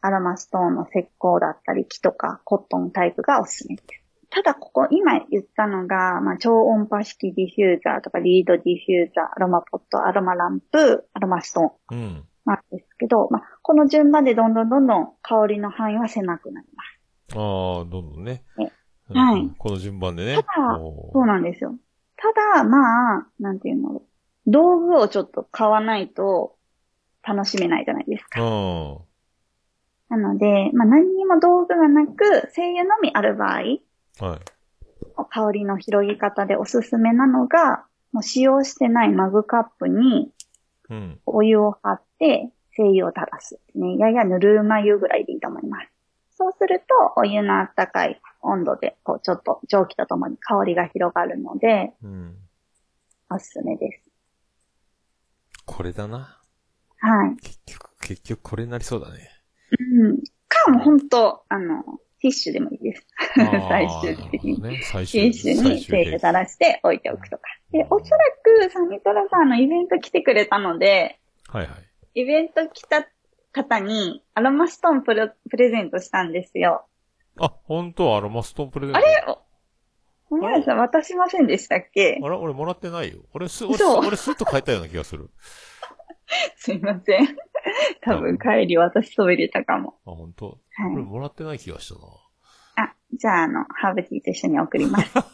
[0.00, 4.04] アロマストーンの石膏だったり木とかコットンタイプがおすすめです。
[4.30, 12.24] ただここ今言ったのが、まあ、超音波式ディフューザーとかリードディフューザー、アロマポット、アロマランプ、アロマストーンうん。
[12.44, 17.36] なんですけど、まあ、この順番でどんどんどんどん香りの範囲は狭くなります。
[17.36, 18.44] ああ、どんどんね。
[18.56, 18.77] ねうん
[19.14, 20.34] はいこの順番でね。
[20.34, 20.46] ただ
[20.78, 21.74] そうなんですよ。
[22.16, 24.02] ただ、まあ、なんていうの、
[24.46, 26.56] 道具をちょっと買わないと
[27.22, 28.42] 楽しめないじゃないですか。
[28.42, 28.98] うん。
[30.08, 34.40] なので、まあ何にも道具がなく、精油のみある場合、はい。
[35.30, 40.32] 香りの広げ方でおすすめなのが、もう使用してないマグカップに
[40.90, 41.20] うん。
[41.26, 43.60] お湯を張って精油を垂らす。
[43.74, 45.88] ね、ややぬるま湯ぐらいでいいと思います。
[46.38, 52.36] そうすると、お湯のあったかい温度で、こう、ちょっと蒸気とともに香りが広がるので、うん。
[53.28, 54.08] おすすめです。
[55.66, 56.40] これだな。
[57.00, 57.36] はい。
[57.42, 59.28] 結局、結局これになりそうだね。
[60.00, 60.18] うん。
[60.48, 61.82] か、もう本当あの、
[62.20, 63.06] ティッシュでもいいです。
[63.34, 64.62] 最終的に。
[64.62, 64.80] ね。
[64.84, 67.42] 最ティ終ッシュに精油垂らして置いておくとか。
[67.72, 71.18] で、おそらくサニトラさんのイベント来てくれたので、
[71.48, 71.72] はいは
[72.14, 72.20] い。
[72.20, 73.08] イベント来た
[73.52, 76.86] 方にアロマストーンプレプレゼントしたんですよ。
[77.38, 78.16] あ、本当？
[78.16, 78.98] アロマストーンプレゼント。
[78.98, 79.24] あれ？
[80.30, 82.20] ごめんなさい、渡しませんでしたっけ？
[82.22, 83.20] あら、俺もらってないよ。
[83.32, 85.30] 俺す、俺す、嘘俺スッと変えたような気がする。
[86.56, 87.36] すいません。
[88.02, 89.98] 多分帰り渡しそびれたかも。
[90.06, 90.46] あ、本当？
[90.48, 90.52] は
[90.90, 92.88] い俺もらってない気がしたな。
[92.88, 95.12] あ、じゃあ、あの、ハーブティーと一緒に送ります。
[95.18, 95.24] うん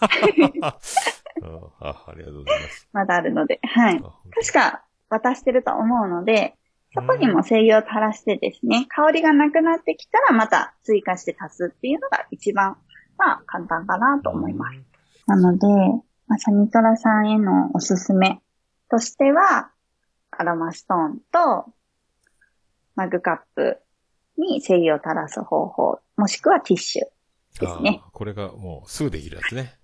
[1.81, 2.89] あ、ありがとうございます。
[2.95, 3.59] まだあるので。
[3.62, 6.57] はい確か渡してると思うので、
[6.95, 12.76] そこにも精油を垂らしてですね、香りがなくなってきたらまた追加して足すっていうのが一番、
[13.18, 14.78] まあ、簡単かなと思います。
[15.26, 15.66] なので、
[16.28, 18.40] まあ、サニトラさんへのおすすめ
[18.88, 19.72] としては、
[20.30, 21.66] アロマストーンと、
[22.95, 23.78] マグカップ
[24.38, 27.03] に精油を垂らす方法、もしくはティッシュ。
[27.61, 29.74] ですねこれがもうすぐできるやつね。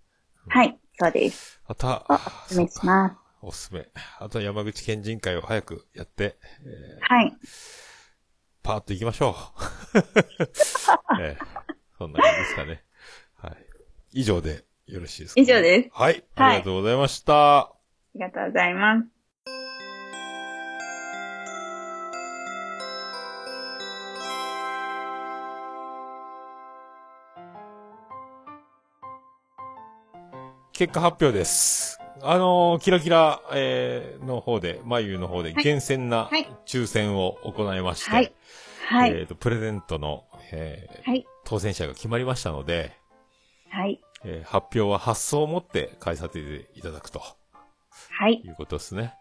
[0.49, 1.61] はい、そうです。
[1.67, 2.17] あた、お
[2.49, 3.30] すすめします。
[3.43, 3.89] おすすめ。
[4.19, 7.37] あとは山口県人会を早くやって、えーはい。
[8.63, 9.35] パーッと行きましょ
[9.95, 9.99] う。
[11.21, 11.47] え ー
[11.97, 12.85] そんな感じですかね。
[13.37, 13.67] はい。
[14.13, 15.91] 以上でよろしいですか、以上です。
[15.93, 16.25] はい。
[16.35, 17.59] ありがとうございました。
[17.59, 17.73] あ
[18.15, 19.09] りがとうございます。
[30.73, 31.90] 結果発表です。
[32.23, 38.33] あのーキラキラ、えーの方で、眉の方ではい厳選なはい抽選を行いまして、はい。
[38.89, 39.11] はい。
[39.13, 41.27] えっ、と、プレゼントの、えーはい。
[41.45, 42.93] 当選者が決まりましたので、
[43.71, 44.01] はい。
[44.25, 47.21] えー発表は発送をもって返させていただくと
[48.11, 48.35] はい。
[48.45, 49.15] いうことですね。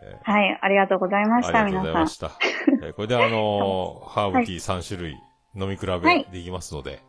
[0.00, 0.58] えーはい。
[0.62, 2.08] ありがとうございました、ありがとうござい皆さんま。
[2.08, 2.86] した。
[2.86, 5.12] えーこれであのーハーブティー3種類
[5.54, 7.00] 飲み比べできますので、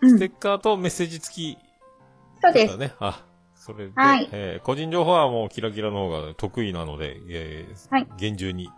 [0.00, 0.26] うんステ。
[0.26, 1.58] ッカーとメッセージ付き
[2.40, 2.78] そうです。
[2.78, 2.92] だね。
[3.00, 3.24] あ、
[3.68, 8.70] それで、はいえー個人情報はもうキラキラの方が得意なので、えーはい厳重に、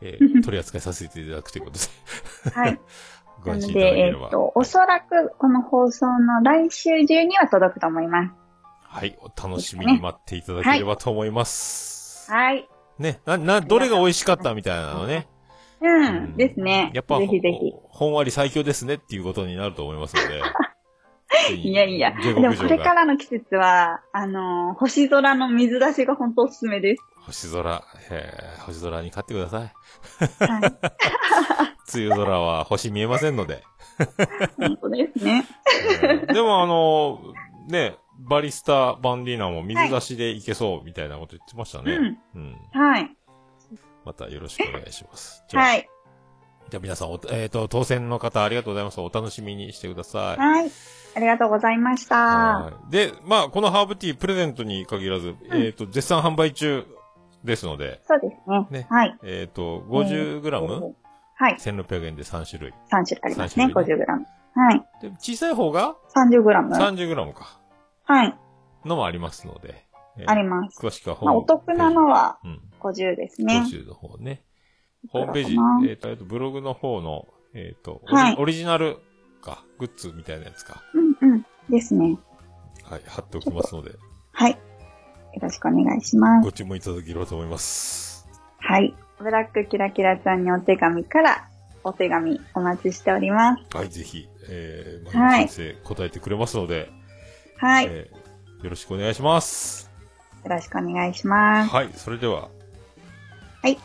[0.00, 1.78] えー 取り扱いさせていただくということ
[2.50, 2.80] で、はい。
[3.44, 4.24] ご安心いただければ。
[4.24, 8.32] えっと、おそらくこの放送の来週中には届くと思います。
[8.82, 12.30] はい、お楽しみに待っていただければと思います。
[12.32, 12.66] はい。
[12.98, 15.28] ね、な、な、どれが美味しかったみたいなのね。
[15.80, 16.36] うん。
[16.36, 16.90] ですね。
[16.94, 17.72] やっぱ、ぜひぜひ。
[17.72, 20.42] ほほんわり最強ですねっていうことになると思いますので。
[21.54, 22.12] いやいや。
[22.20, 27.02] 下でもこれからの季節は、あのー星空の水出しが本当おすすめです。
[27.20, 30.50] 星空、えー星空に勝ってください。
[30.50, 30.62] はい。
[31.94, 33.62] 梅雨空は星見えませんので。
[34.56, 35.44] 本当ですね。
[36.02, 37.20] えーでもあの、
[37.68, 41.92] ね、バリスタ・バンディーナも水出しでいけそうみたいなこと言ってましたね。
[41.94, 42.18] うん。
[42.34, 42.56] うん。
[42.72, 43.16] はい。
[44.04, 45.44] またよろしくお願いします。
[45.52, 45.88] はい。
[46.70, 49.00] じゃあ皆さんお、えっ、と、当選の方ありがとうございます。
[49.00, 50.40] お楽しみにしてください。
[50.40, 50.70] はい。
[51.16, 52.16] ありがとうございました。
[52.16, 56.86] はいで、まあ、このハーブティープレゼントに限らず、えっ、と、絶賛販売中
[57.42, 58.66] ですので、そうですね。
[58.70, 59.18] ねはい。
[59.24, 60.92] えっ、と、50g、
[61.34, 61.54] はい。
[61.54, 62.70] 1600円で3種類。
[62.92, 63.64] 3種類ありますね。
[63.66, 64.06] 3種類 50g。
[64.54, 64.86] はい。
[65.02, 66.68] で、小さい方が？30g。
[66.70, 67.58] 30g か。
[68.04, 68.38] はい。
[68.84, 69.84] のもありますので。
[70.18, 70.78] えーあります。
[70.78, 72.60] 詳しくはまあ、ムお得なのはうん。
[72.80, 73.62] 50ですね。
[73.66, 74.42] 50の方ね。
[75.08, 75.56] ホームページ
[75.88, 78.98] えっ、と、えっと、ブログの方の、えっ、と、オリはいオリジナル
[79.40, 80.82] か、グッズみたいなやつか。
[80.94, 81.46] うんうん。
[81.68, 82.18] ですね。
[82.84, 83.92] はい、貼っておきますので、
[84.32, 84.52] はい。
[84.52, 84.58] よ
[85.40, 86.44] ろしくお願いします。
[86.44, 88.28] ご注文いただければと思います。
[88.58, 88.94] はい。
[89.18, 91.48] ブラックキラキラちゃんにお手紙から
[91.84, 93.76] お手紙お待ちしております。
[93.76, 96.90] はい、ぜひ、えー、はいま先生答えてくれますので、
[97.58, 97.84] はい。
[97.84, 99.90] よえー、よろしくお願いします。
[100.44, 101.70] ろしくお願いします。
[101.70, 102.48] はい、それでは、
[103.62, 103.78] はい。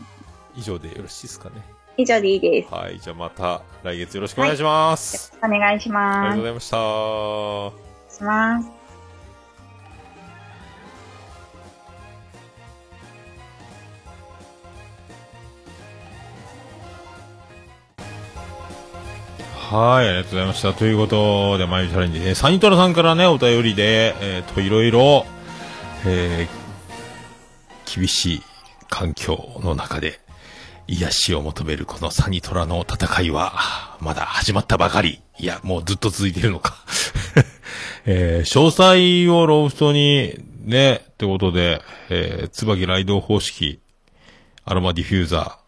[0.58, 1.56] 以上でよろしいですかね。
[1.97, 2.74] 以上でいいです。
[2.74, 5.34] はい、じゃあまた来月よろしくお願いします。
[5.43, 6.28] お願いしあります。
[6.28, 8.16] がとうございました。
[8.16, 8.86] します。
[19.76, 20.74] はい、ありがとうございました。
[20.74, 25.26] ということで、毎日チャレンジ、えーサニトラさんからね、お便りで、えっ、と、いろいろ、
[26.06, 26.66] えー
[27.86, 28.41] 厳しい
[28.89, 30.20] 環境の中で、
[30.88, 35.21] 癒しを求めるこのサニトラの戦いは、まだ始まったばかり。
[35.38, 36.77] いや、もうずっと続いてるのか。
[38.05, 43.79] えー詳細をロフトに、ね、ってことで、えー、椿ライド方式、
[44.63, 45.65] アロマディフューザー、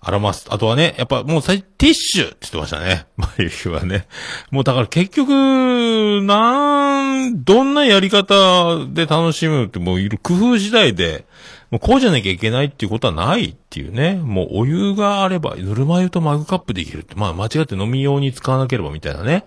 [0.00, 3.06] アロマス、あとはね、やっぱもう最、ティッシュって言ってましたね。
[3.36, 4.06] 眉毛はね。
[4.50, 11.26] もうだから結局、なん、どんなやり方で楽しむってもういる工夫次第で、
[11.70, 14.14] もうこうじゃなきゃいけないっていうことはないっていうね。
[14.14, 19.44] もうお湯があれば、ぬるま湯とマグカップできるって、まあ間違って飲み用に使わなければみたいなね。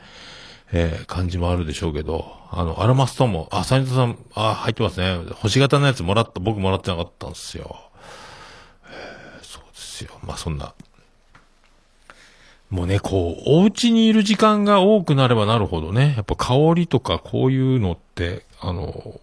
[0.73, 5.17] えー感じもあるでしょうけど、あの、アロマストーンも、あ、サニトさん、あ、入ってますね。
[5.35, 7.75] 星型のやつもらった、僕もらってなかったんですよ。
[8.89, 10.11] えそうですよ。
[10.23, 10.73] まあそんな。
[12.69, 19.19] もうね、こう、お家にいる時間が多くなればなるほどね、やっぱ香りとかこういうのって、あの、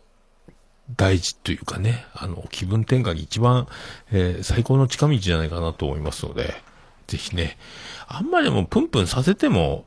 [0.96, 3.66] 大事というかね、あの、気分転換に一番、
[4.10, 6.54] えー最高の近道じゃないかなと思いますので、
[7.06, 7.58] ぜひね、
[8.06, 9.84] あんまりでもプンプンさせても、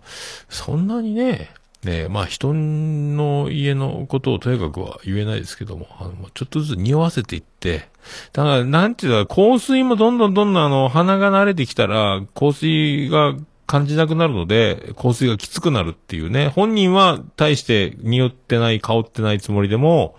[0.50, 1.52] そんなにね、
[1.84, 7.90] ねまあ人の家のことをとにかくは言えないですけども、あの、ちょっとずつ匂わせていって、
[8.34, 13.36] だから、なんていうか、香水もどんどんどんどんあの、鼻が慣れてきたら、香水が
[13.66, 20.16] 感じなくなるので、香水がきつくなるっていうね、本人は大して匂ってない、香ってないつもりでも、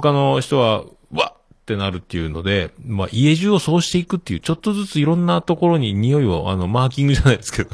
[0.00, 7.70] 他の人は、わっってなるっていうので、まあ、家中をそうしていくっていう、ちょっとずついろんなところに匂いを、あの、マーキングじゃないですけど、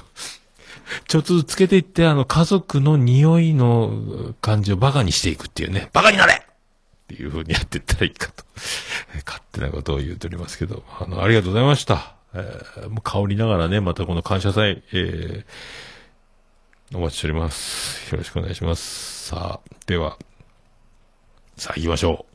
[1.08, 6.46] ちょっとずつつけていって、あの、家族の匂いの感じをバカにしていくっていうね、バカになれっ
[7.08, 8.44] ていう風にやっていったらいいかと、
[9.24, 12.14] 勝手なことを言うておりますけど、あの、ありがとうございました。
[12.34, 15.78] えーもう香りながらね、またこの感謝祭、えー
[16.94, 18.10] お待ちしております。
[18.12, 19.28] よろしくお願いします。
[19.28, 20.16] さあ、では、
[21.58, 22.34] さあ行きましょう。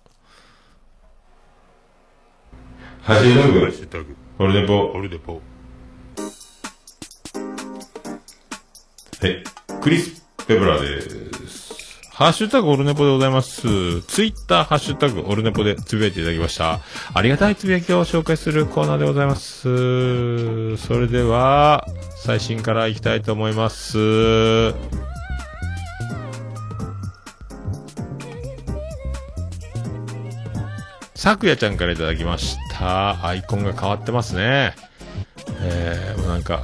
[3.03, 5.33] ハッシュタグ、オルネポ、オルネポ。
[5.33, 5.39] は
[9.29, 9.43] い、
[9.81, 11.01] クリス・ペブラで
[11.47, 11.73] す。
[12.11, 14.01] ハッシュタグオルネポでございます。
[14.01, 16.81] ツイッターハッシュタグオルネポでつぶやいていただきました。
[17.13, 20.77] ありがたいつぶやきを紹介するコーナーでございます。
[20.77, 24.73] それでは、最新からいきたいと思います。
[31.23, 33.25] さくやちゃんからいただきました。
[33.25, 34.75] アイコンが変わってますね。
[35.61, 36.63] えー、もうなんか、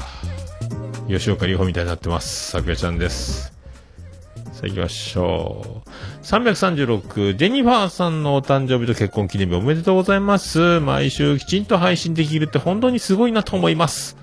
[1.07, 2.51] 吉岡里帆みたいになってます。
[2.51, 3.53] さくやちゃんです。
[4.51, 5.89] さあ行きましょう。
[6.26, 10.82] 336、ジェニファーさんのお誕生日と結婚記念日おめでとうございます。
[10.82, 14.18] 毎週きちんと配信できるって本当にすごいなと思います。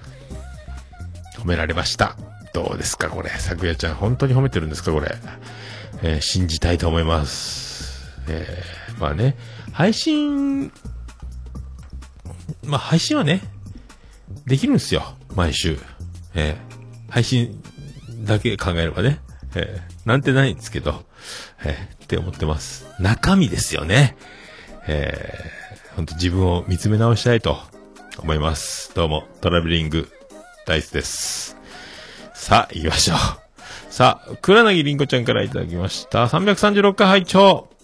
[1.39, 2.15] 褒められました。
[2.53, 3.31] どうですかこれ。
[3.31, 5.17] さくやちゃん、本当に褒めてるんですかこれ。
[6.03, 8.05] えー信じたいと思います。
[8.29, 9.37] えーまあね、
[9.77, 10.73] 配信、
[12.65, 13.43] まあ配信はね、
[14.47, 15.03] できるんですよ。
[15.35, 15.77] 毎週。
[16.35, 16.77] えー
[17.11, 17.63] 配信
[18.25, 19.21] だけ考えればね。
[19.55, 21.05] えーなんてないんですけど、
[21.63, 22.87] えーって思ってます。
[23.01, 24.17] 中身ですよね。
[24.89, 27.59] えー、本当自分を見つめ直したいと
[28.19, 28.95] 思います。
[28.95, 30.09] どうも、トラベリング、
[30.67, 31.55] ダイスです。
[32.33, 33.19] さあ、行きましょう。
[33.93, 36.27] さあ、倉柳りんごちゃんからいただきました。
[36.29, 37.76] 336回拝聴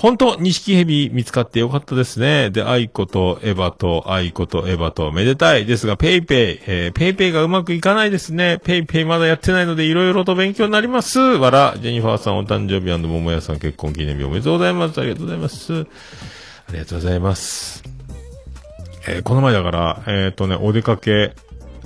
[0.00, 2.48] 本当、錦蛇見つかってよかったですね。
[2.48, 8.58] で、愛子とエヴァと愛子とエヴァとめでたいですが、ペイペイ、えーペイペイがうまくいかないですね。
[8.64, 11.20] ペイペイまだやってないので、いろいろと勉強になります。
[11.20, 14.98] わら、ジェニファーさんお誕生日桃屋さん結婚記念日おめでとうございます。
[14.98, 15.72] ありがとうございます。
[15.74, 15.84] あ
[16.72, 17.84] りがとうございます。
[19.06, 21.34] えーこの前だから、えっ、とね、お出かけ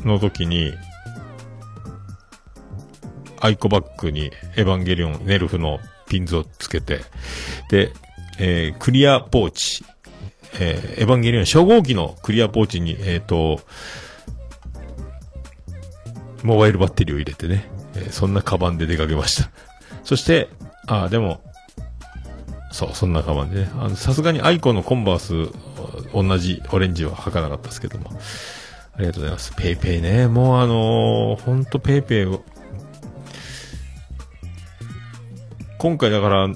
[0.05, 0.73] の時に、
[3.41, 7.01] アイコバッグにエヴァンゲリオン、ネルフのピンズをつけて、
[7.71, 7.91] で、
[8.39, 9.85] えークリアポーチ、
[10.61, 13.61] えーエヴァンゲリオン初号機のクリアポーチに、えっ、と、
[16.43, 19.51] モバイルバッテリーを入れてね、えーそんなカバンで出かけました。
[20.05, 20.49] そして、
[20.87, 21.41] ああ、でも、
[22.71, 25.51] そう、そんなカバンでね、あの、さすがにアイコのコンバース、
[26.13, 28.11] 同じオレンジは履かなかったですけども、
[28.97, 29.53] ありがとうございます。
[29.57, 32.43] ペイペイね、もうあのー、ほんとペイペイを、
[35.79, 36.49] 今回だから、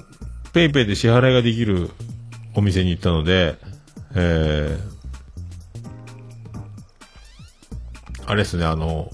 [0.58, 1.88] ペイペイで支払いができる
[2.56, 3.54] お店に行ったので、
[4.16, 9.08] えー、あれですね、あの、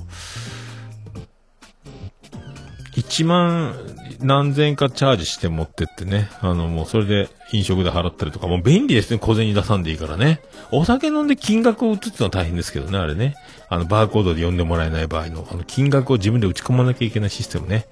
[2.96, 3.74] 1万
[4.22, 10.40] 何千円かチャージして持ってってね、あの、もうそれで飲食で払ったりとか、もう便利ですね、小銭出さんでいいからね。
[10.70, 13.36] お酒飲んで金額を打つってのは大変ですけどね、あれね。
[13.68, 17.86] あの、バーコードで読んでもらえない場合の、あの、金額を自分で打ち込まなきゃいけないシステムね。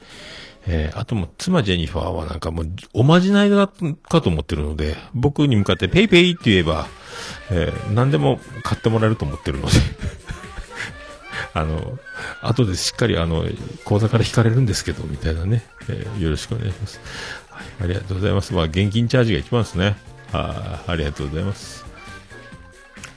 [0.66, 6.86] えー、あともう、妻ジェニファーはなんかもう、おまじないだかと思ってるので、僕に向かってペイペイって言えば、
[7.50, 9.72] えー、何でも買ってもらえると思ってるので、
[11.54, 11.98] あの、
[12.42, 13.44] 後でしっかりあの、
[13.84, 17.00] 口座から引かれるんですけど、みたいなね、えーよろしくお願いします。
[17.50, 18.54] はい、ありがとうございます。
[18.54, 19.96] まあ、現金チャージが一番ですね。
[20.32, 21.81] はい、ありがとうございます。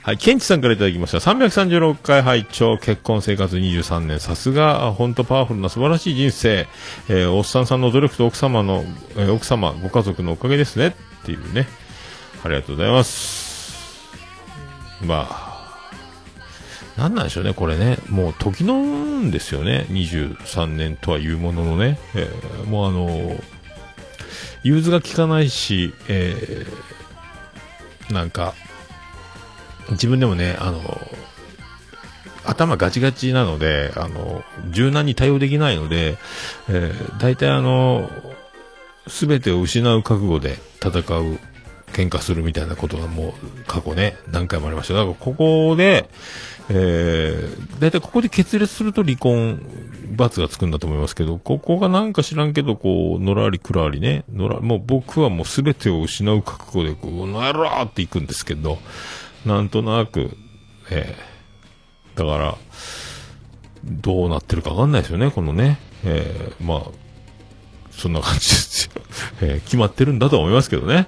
[0.06, 1.18] はい、ケンチさんからいただきました。
[1.18, 4.20] 336回拝聴結婚生活23年。
[4.20, 6.68] さすが、本当パワフルな素晴らしい人生。
[7.08, 8.84] えーおっさんさんの努力と奥様の、
[9.16, 10.94] えー奥様、ご家族のおかげですね。
[11.22, 11.66] っていうね。
[12.44, 13.98] ありがとうございます。
[15.02, 15.72] まあ、
[16.96, 17.98] なんなんでしょうね、これね。
[18.08, 19.86] もう時のんですよね。
[19.90, 21.98] 23年とはいうもののね。
[22.14, 23.40] えーもうあの
[24.62, 28.54] 融通が効かないし、えーなんか、
[29.90, 30.80] 自分でもね、あの、
[32.44, 36.16] 頭ガチガチなので、あの、柔軟に対応できないので、
[36.68, 38.10] えー、大体あの、
[39.06, 41.38] すべてを失う覚悟で戦う、
[41.92, 43.32] 喧嘩するみたいなことがもう
[43.66, 44.94] 過去ね、何回もありました。
[44.94, 46.10] だからここで、
[46.68, 49.62] えー、大体ここで決裂すると離婚、
[50.16, 58.78] 罰がつくんだと思いますけど、ここがなんか知らんけど、こう、のらりくらりね、のら、もう僕はもうすべてを失う覚悟で、こう、ならーっていくんですけど、
[59.46, 60.36] なんとなく、
[60.90, 62.58] えー、だから、
[63.84, 65.78] どうなってるかわかんないですよね、このね。
[66.04, 66.82] えー、まあ、
[67.92, 69.02] そんな感じですよ。
[69.40, 71.06] えー、決まってるんだと思いますけどね。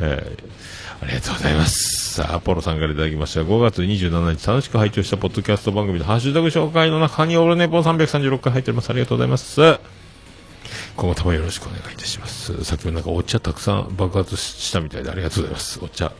[0.00, 2.14] えー、ありがとうございます。
[2.14, 3.40] さあ、アポロさんからいただきました。
[3.40, 8.90] 5月27日、楽しく拝聴したポッドキャスト番組のハッシュタグ紹介の中にオルネポ336回入っております。
[8.90, 9.60] ありがとうございます。
[10.96, 12.64] 今後ともよろしくお願いいたします。
[12.64, 15.80] さっきもなんかお茶たくさん爆発したみたいでありがとうございます。
[15.82, 16.12] お茶。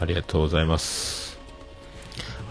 [0.00, 1.38] ありがとうございます。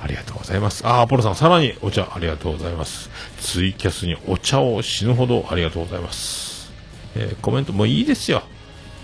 [0.02, 0.86] ありがとうございます。
[0.86, 3.10] あ、アポロさん、さらにお茶、ありがとうございます。
[3.40, 6.72] ツイキャスにお茶を死ぬほどありがとうございます。
[7.16, 8.44] えーコメントもいいですよ。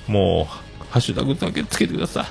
[0.07, 0.47] も
[0.81, 2.25] う、ハッシュタグだけつけてください。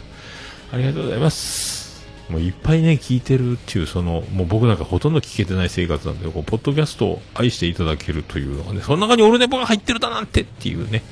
[0.75, 2.05] ありがとうございます。
[2.29, 11.03] もういっぱいね、聞いてるっていう、その、もう僕なんかほとんど聞けてない生活なんで、こう、ポッドキャストを愛していただけるというのがね、その中にオルネポが入ってるだなんてっていうね、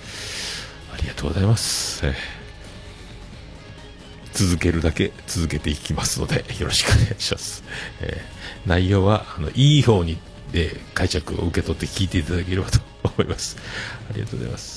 [0.93, 2.05] ありがとうございます。
[2.05, 2.36] えー
[4.37, 7.64] 続けるだけ続けていきますので、よろしくお願いします。
[8.01, 10.18] えー内容は、あの、いい方に、
[10.53, 13.57] で、解釈を受け取って聞いていただければと思います。
[14.11, 14.76] ありがとうございます。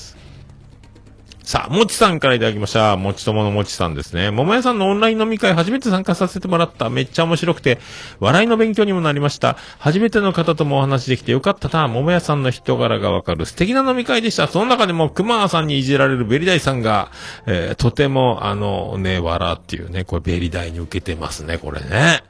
[1.50, 2.96] さあ、もちさんからいただきました。
[2.96, 4.30] もちとものもちさんですね。
[4.30, 6.90] 桃屋さんのオンライン飲み会初めて参加させてもらった。
[6.90, 7.80] めっちゃ面白くて、
[8.20, 9.56] 笑いの勉強にもなりました。
[9.80, 11.88] 初めての方ともお話できてよかったな。
[11.88, 14.46] 桃屋さんの人柄がわかる素敵な飲み会でした。
[14.46, 17.10] その中でも熊さんにいじられるベリダイさんが、
[17.46, 22.22] えーとても、あの、ね、笑っていうね、これベリダイに受けてますね、これね。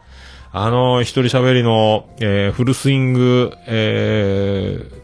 [0.51, 4.99] あの、一人喋りの、えーフルスイング、えー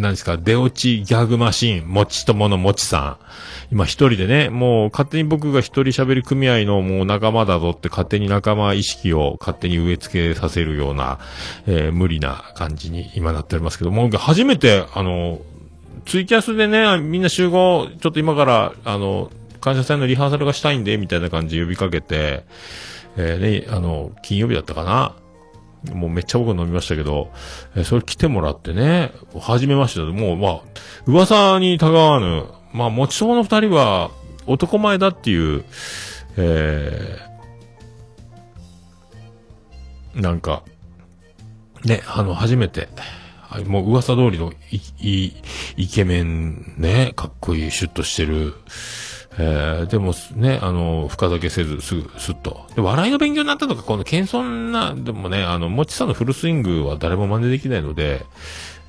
[0.00, 3.18] 何ですか、出落ちギャグマシン、もちとものもちさ
[3.70, 3.74] ん。
[3.74, 11.18] 今一人でね、もう勝手に僕が一人喋り組合のもう仲間だぞって勝手に仲間意識を勝手に植え付けさせるような、
[11.66, 15.40] えー無理な感じに今なっておりますけど、もう初めて、あの、
[16.06, 19.30] ツイキャスでね、みんな集合、ちょっと今から、あの、
[19.60, 22.44] 感謝祭のリハーサルがしたいんで、みたいな感じ呼びかけて、
[23.16, 25.14] えーね、あの、金曜日だったかな？
[25.92, 27.30] もうめっちゃ僕飲みましたけど、
[27.76, 30.60] えそれ来てもらってね、初めましてもうまあ、
[31.06, 34.10] 噂にたがわぬ、まあ、もちそうの二人は
[34.46, 35.64] 男前だっていう、
[36.36, 37.28] えー
[40.18, 40.64] なんか、
[41.84, 42.88] ね、あの、初めて、
[43.66, 45.32] もう噂通りのい、い、
[45.76, 48.54] イケメンね、かっこいい、シュッとしてる、
[49.40, 52.66] えー、でもね、あの、深酒せず、すぐ、すっと。
[52.74, 58.26] で、笑いの勉強になったのか、この謙遜な、でもね、あの、もちさんのフルスイングは誰も真似できないので、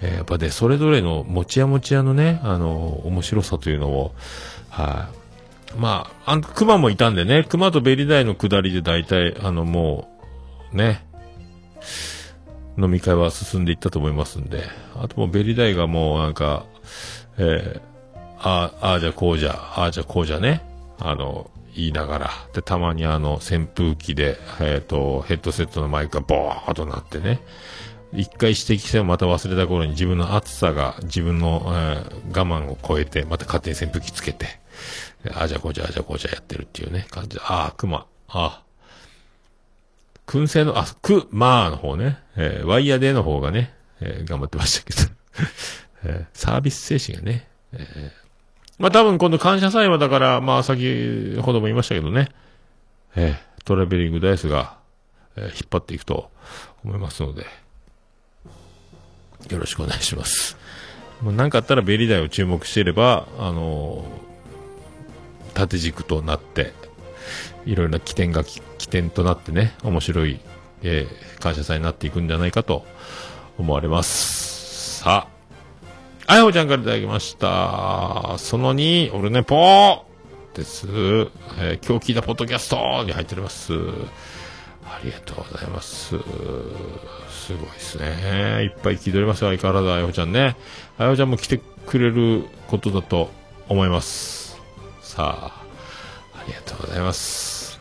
[0.02, 4.16] えーやっぱね、それぞれの、もちやもちやのね、あの、面白さというのを、
[4.70, 5.10] は
[5.76, 10.10] い、まあ、あの、熊もいたんでね、熊とベリダイの下りで大体、あの、も
[10.74, 11.06] う、ね、
[12.78, 14.64] 飲み会は進んでいったと思いますんで、
[14.96, 16.66] あともうベリダイがもうなんか、
[17.38, 17.82] え、
[18.40, 20.62] ああ、ああじゃこうじゃ、ああじゃこうじゃね、
[21.00, 27.42] あの、言いながら、で、たまにあの、扇風機で、えっ、と、ヘッドセットのマイクがボーっとなってね、
[28.14, 34.48] 一回指摘してもまた忘れた頃に自分の暑さが自分の、えー我慢を超えて、また勝手に扇風機つけて、
[35.34, 38.64] ああじゃこうじゃ、ああじゃこうじゃやってるっていうね、感じで、ああ、熊、ああ、
[40.28, 45.10] 燻製の、あ、く、まあの方ね、えーワイヤーでの方がね、えー頑張ってましたけど、
[46.06, 48.19] えーサービス精神がね、えー
[48.80, 52.30] まあ多分今度感謝祭はだから、まあ先ほども言いましたけどね、
[53.16, 54.78] えートラベリングダイスが、
[55.36, 56.32] えー引っ張っていくと
[56.84, 57.46] 思いますので、
[59.50, 60.58] よろしくお願いします。
[61.22, 64.30] もう何かあったらベリーダイを注目していれば、あのー
[65.54, 66.74] 縦軸となって、
[67.66, 70.40] いろいろな起点が起点となってね、面白い、
[70.84, 72.86] えー感謝祭になっていくんじゃないかと
[73.58, 75.00] 思われます。
[75.00, 75.39] さあ、
[76.32, 78.36] あやほちゃんからいただきました。
[78.38, 80.06] その2、オルネポ
[80.54, 80.86] です。
[80.88, 81.32] えー
[81.84, 83.74] 今日聞いたポッドキャストに入っております。
[84.86, 86.10] ありがとうございます。
[86.10, 88.62] すごいですね。
[88.64, 89.50] いっぱい聞いておりますよ。
[89.50, 90.56] 相変わらずあやほちゃんね。
[91.00, 93.32] あやほちゃんも来てくれることだと
[93.68, 94.62] 思います。
[95.02, 95.64] さあ、
[96.36, 97.80] ありがとうございます。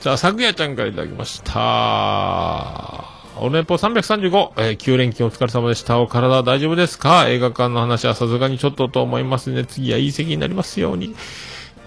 [0.00, 3.11] さあ、昨夜ちゃんからいただきました。
[3.40, 6.00] 俺ルネ335、えー、9連勤お疲れ様でした。
[6.00, 7.28] お体大丈夫ですか？
[7.28, 9.64] 映画館の話はさすがにちょっとと思いますね。
[9.64, 11.14] 次はいい席になりますように。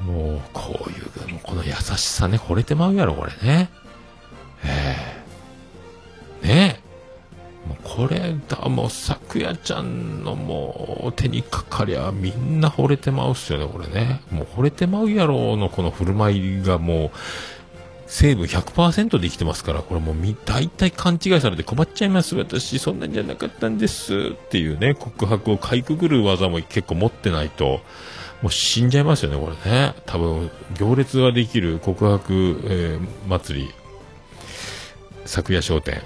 [0.02, 3.70] もう、こういう、もうこの優しさね、惚れてまうやろ、これね。
[4.64, 6.82] えー、ね
[7.66, 7.70] え。
[7.70, 14.22] もうこれだ、もう、咲夜ちゃんのもう、手にかかりゃ、みんな惚れてまうっすよね、これね。
[14.32, 17.12] もう、惚れてまうやろのこの振る舞いがもう、
[18.08, 27.82] 成分100%できてますから、これもうみ、大体勘違いされて困っちゃいます、私、そんなんじゃなかったんです、っていうね、告白をかいくぐる技も結構持ってないと、
[28.42, 29.96] もう死んじゃいますよね、これね。
[30.06, 33.70] 多分、行列ができる告白、えー祭り、
[35.26, 36.02] 昨夜商店、っ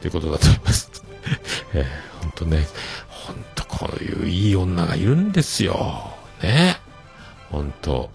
[0.00, 0.90] ていうことだと思います。
[1.74, 2.66] えー、ほんとね、
[3.08, 6.10] ほんとこういういい女がいるんですよ。
[6.42, 6.80] ね。
[7.50, 8.10] ほんと、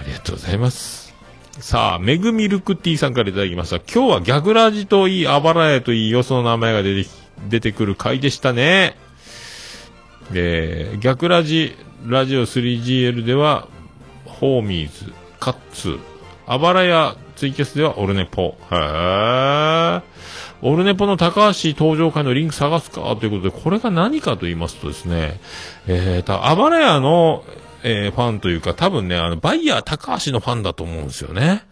[0.00, 1.03] ありがとうございます。
[1.60, 3.76] さあ、メグミルクティーさんからいただきました。
[3.76, 7.10] 今日はギャグラジといい、アバラヤといい、よその名前が出て、
[7.48, 8.96] 出てくる回でしたね。
[10.32, 11.76] えー、逆ラジ、
[12.06, 13.68] ラジオ 3GL では、
[14.26, 15.98] ホーミーズ、カッツ、
[16.46, 18.56] あばらやツイキャスではオルネポ。
[18.70, 20.02] へー。
[20.62, 23.14] オルネポの高橋登場会のリンク探すか？
[23.16, 25.40] ということで、これが何かと言いますとですね、
[25.86, 27.44] えー、た、あばらやの、
[27.86, 31.64] えーファンというか、多分ね、あの、バイヤー高橋のファンだと思うんですよね。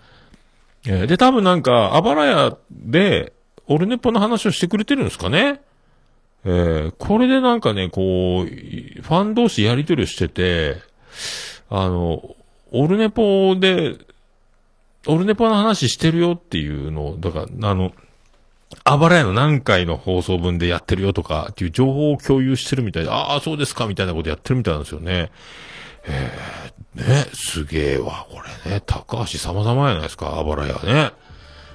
[0.87, 3.33] えーで、多分なんか、あばらやで、
[3.67, 5.63] オルネポの話をしてくれてるんですかね。
[6.45, 10.77] えーこれでなんかね、こう、ファン同士やりとりをしてて、
[11.71, 12.37] あの、
[12.73, 13.97] オルネポで、
[15.07, 17.93] オルネポの話してるよっていうのを、だから、あの、
[18.85, 25.31] あばらやの何回の放送分でやってるよとかっていう情報を共有してるみたいで、ああ、そうですかみたいなことやってるみたいなんですよね。
[26.05, 28.83] えー、ね、すげえわ、これね。
[28.87, 31.13] 高橋様々やないですか、あばらやね。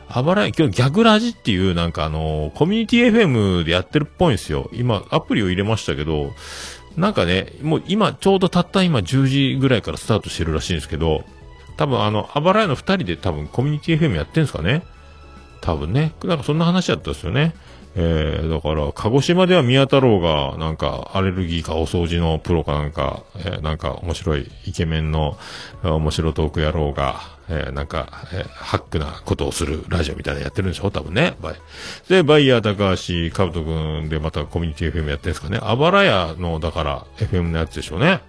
[0.10, 4.70] あばらや、今日ギャグラジっていうなんかあの、コミュニティ FM でやってるっぽいんですよ。
[4.74, 6.34] 今、アプリを入れましたけど、
[6.96, 11.24] なんかね、もう今、ちょうどたった今10時ぐらいからスタートしてるらしいんですけど、
[11.78, 14.84] 多分あの、あばらやの二人で多分コミュニティ FM やってんすかね
[15.62, 16.14] 多分ね。
[16.24, 17.54] なんかそんな話だったんですよね。
[18.00, 25.36] えー、だから、鹿児島では宮太郎が、なんか、アレルギーかお掃除のプロかなんか、えーなんか面白いイケメンの、
[25.82, 27.16] 面白トーク野郎が、
[27.50, 30.92] えーなんか、えーハックなことをするラジオみたいなやってるんでしょ？
[30.92, 31.36] 多分ね。
[31.42, 31.56] バイ
[32.08, 35.58] で、バイヤー高橋、カブト君でまたコミュニティ FM やってるんですかね。
[35.60, 38.20] あばらやの、だから、FM のやつでしょうね。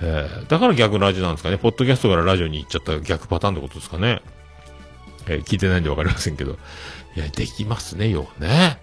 [0.00, 1.58] えーだから逆ラジオなんですかね。
[1.58, 4.22] ポッドキャストからラジオに行っちゃった逆パターンってことですかね。
[5.28, 6.56] えー聞いてないんでわかりませんけど。
[7.16, 8.78] いや、できますね、ようね。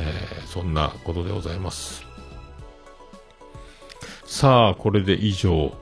[0.00, 2.04] えーそんなことでございます。
[4.24, 5.72] さあ、これで以上。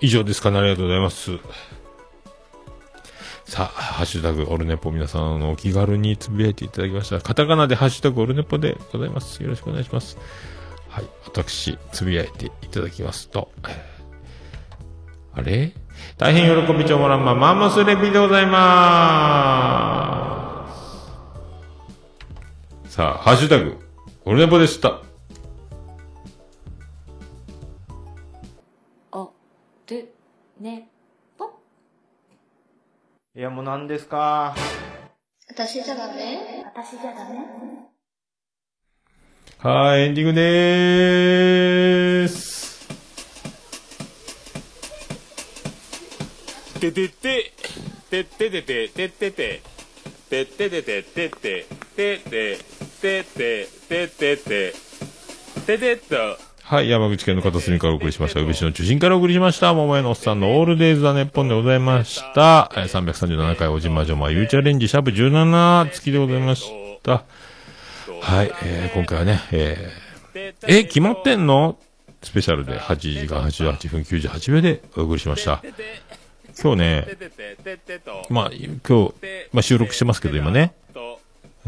[0.00, 1.38] 以上ですかね、ありがとうございます。
[3.46, 7.20] さあ、ハッシュタグ、オルネポ皆さん、の、お気軽につぶやいていただきました。
[7.20, 9.42] カタカナでハッシュタグ、オルネポでございます。
[9.42, 10.18] よろしくお願いします。
[10.90, 13.50] はい、私、つぶやいていただきますと、
[15.32, 15.72] あれ？
[16.18, 20.27] 大変喜びちょもらんま、マンモスレビでございます。
[22.98, 23.78] さあ、ハッシュタグ、
[24.24, 25.02] オルネポでした。
[29.12, 29.30] お、
[29.86, 30.12] る、
[30.60, 30.88] ね、
[31.38, 31.48] ぽ。
[33.36, 34.56] いや、もう何ですか？
[35.48, 36.64] 私じゃダメ？
[36.74, 37.38] 私じゃダメ？
[39.58, 42.88] はい、エンディングでーす。
[46.80, 47.52] ててて、
[48.10, 49.62] てててて、ててて、
[50.28, 52.77] てててて、ててて、てて。
[53.00, 54.74] ててててて
[55.66, 56.16] ててと
[56.62, 58.40] はい、山口県の片隅からお送りしました。
[58.40, 59.72] 宇部市の中心からお送りしました。
[59.72, 62.70] 桃屋のおっさんのオールデイズ・ザ・ネッポンでございました。
[62.76, 66.70] えー337回おじまじょまゆうチャレンジシャープ17月でございまし
[67.02, 67.24] た。
[68.20, 71.78] はい、えー今回はね、えーえ、決まってんの？
[72.22, 75.62] スペシャルで8時間88分98秒でお送りしました。
[76.60, 77.06] 今日ね、
[78.28, 79.14] まあ、今日、
[79.52, 80.74] まあ収録してますけど今ね、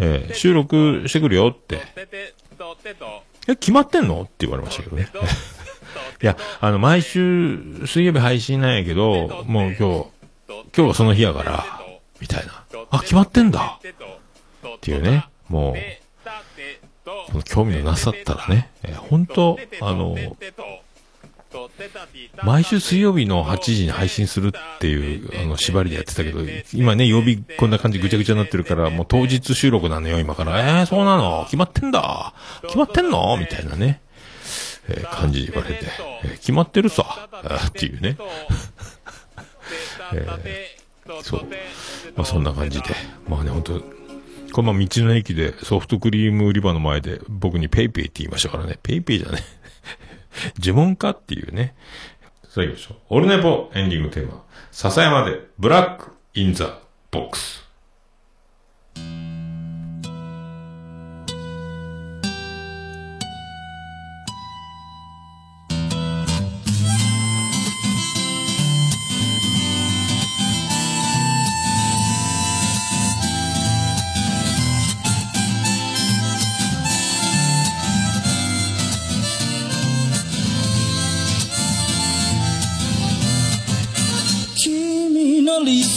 [0.00, 1.80] えー収録してくるよって、
[3.46, 4.22] え、決まってんの？
[4.22, 5.08] って言われましたけどね。
[6.22, 10.06] いや、あの、毎週水曜日配信なんやけど、もう今日、今
[10.74, 11.64] 日はその日やから、
[12.20, 12.64] みたいな。
[12.90, 13.78] あ、決まってんだ。
[14.76, 15.74] っていうね、もう、
[17.04, 20.16] この興味のなさったらね、えー本当あの、
[22.44, 26.40] 毎週水曜日の8時に配信するっていう、あの、縛りでやってたけど、
[26.72, 30.80] 今ね、曜日こんな感じぐちゃぐちゃになってるから、もう当日収録なのよ、今から。
[30.80, 31.44] えー、そうなの？
[31.44, 33.36] 決まってんだ決まってんの？
[33.36, 34.00] みたいなね、
[34.88, 35.84] えー感じで言われて、
[36.24, 37.28] えー決まってるさ、
[37.68, 38.16] っていうね。
[40.14, 41.46] えーそう。
[42.16, 42.94] まあそんな感じで。
[43.28, 43.80] まあね、本当
[44.52, 48.78] このまま道の駅でソフトクリーム売り場の前で僕にペイペイって言いましたからね。
[48.82, 49.42] ペイペイじゃね。
[50.58, 51.74] 呪文かっていうね。
[52.48, 52.96] さあ行きましょう。
[53.10, 54.42] オルネポエンディングテーマ。
[54.72, 56.78] 笹山でブラックインザ
[57.10, 57.59] ボックス。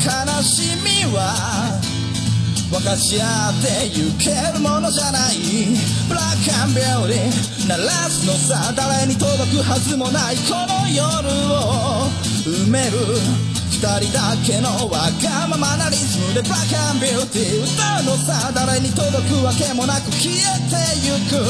[0.00, 0.08] 悲
[0.42, 1.76] しみは
[2.72, 5.36] 分かち合ってゆけるものじゃない。
[6.08, 12.08] ブラックアンビューティー鳴らすのさ誰に届くはずもないこの夜を
[12.48, 12.96] 埋める。
[13.68, 21.44] 二人だけのわがままなリズムでブラックアンビューティー歌うのさ誰に届くわけもなく消えてゆく。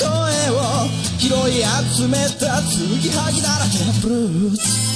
[0.00, 0.08] 声
[0.48, 0.88] を
[1.20, 1.60] 拾い
[1.92, 4.95] 集めた継ぎはぎだらけのブルース。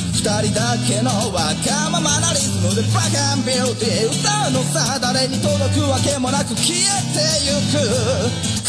[0.21, 7.81] 二人だけのわがままなリズムでブラックアンビューティー歌うのさ誰に届くわけもなく消えてゆく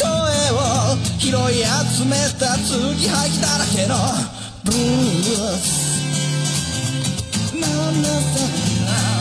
[0.00, 0.08] 声
[0.56, 4.00] を拾い集めた継ぎはぎだらけの
[4.64, 5.60] ブルー。
[5.60, 6.00] ス
[7.60, 9.12] なんだ何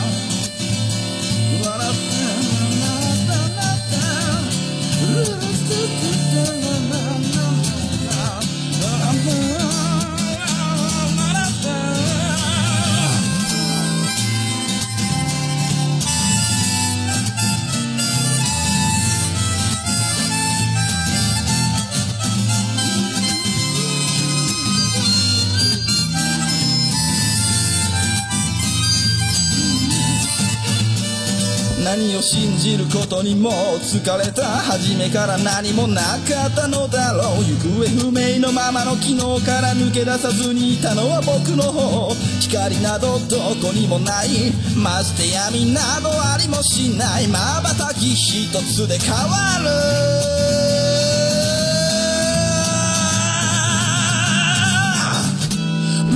[5.28, 6.31] を
[32.32, 33.50] 信じることにも
[33.84, 42.14] 疲れた初めから何もなかったのだろう行方不明のままの昨日から抜け出さずにいたのは僕の方。
[42.40, 44.50] 光などどこにもない。
[44.82, 47.28] まして闇などありもしない。
[47.28, 49.64] 瞬き一つで変わる。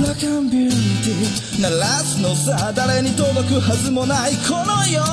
[0.01, 2.73] ブラックアンビューティー鳴らすのさ。
[2.73, 5.03] 誰に届くはずもないこの夜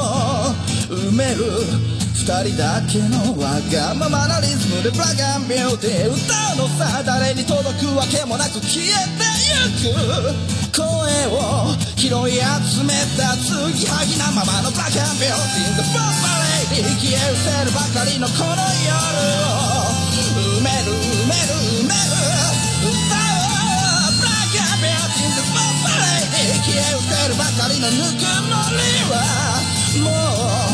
[0.00, 0.43] を。
[0.88, 1.44] 埋める
[2.14, 9.96] 二人だけのわがままなリズムでブラックアンビューティー歌うのさ誰に届くわけもなく消えてゆく
[10.72, 10.84] 声
[11.32, 18.88] を拾い集めた継ぎはぎなままのブラックアンビューティー The Boss Ballet 消え失せるばかりのこの夜
[19.44, 19.88] を
[20.60, 22.12] 埋める埋める埋める
[22.88, 26.28] 歌うブラックアンビューティー The Boss Ballet
[26.60, 29.24] 消え失せるばかりのぬくもりは
[30.02, 30.73] もう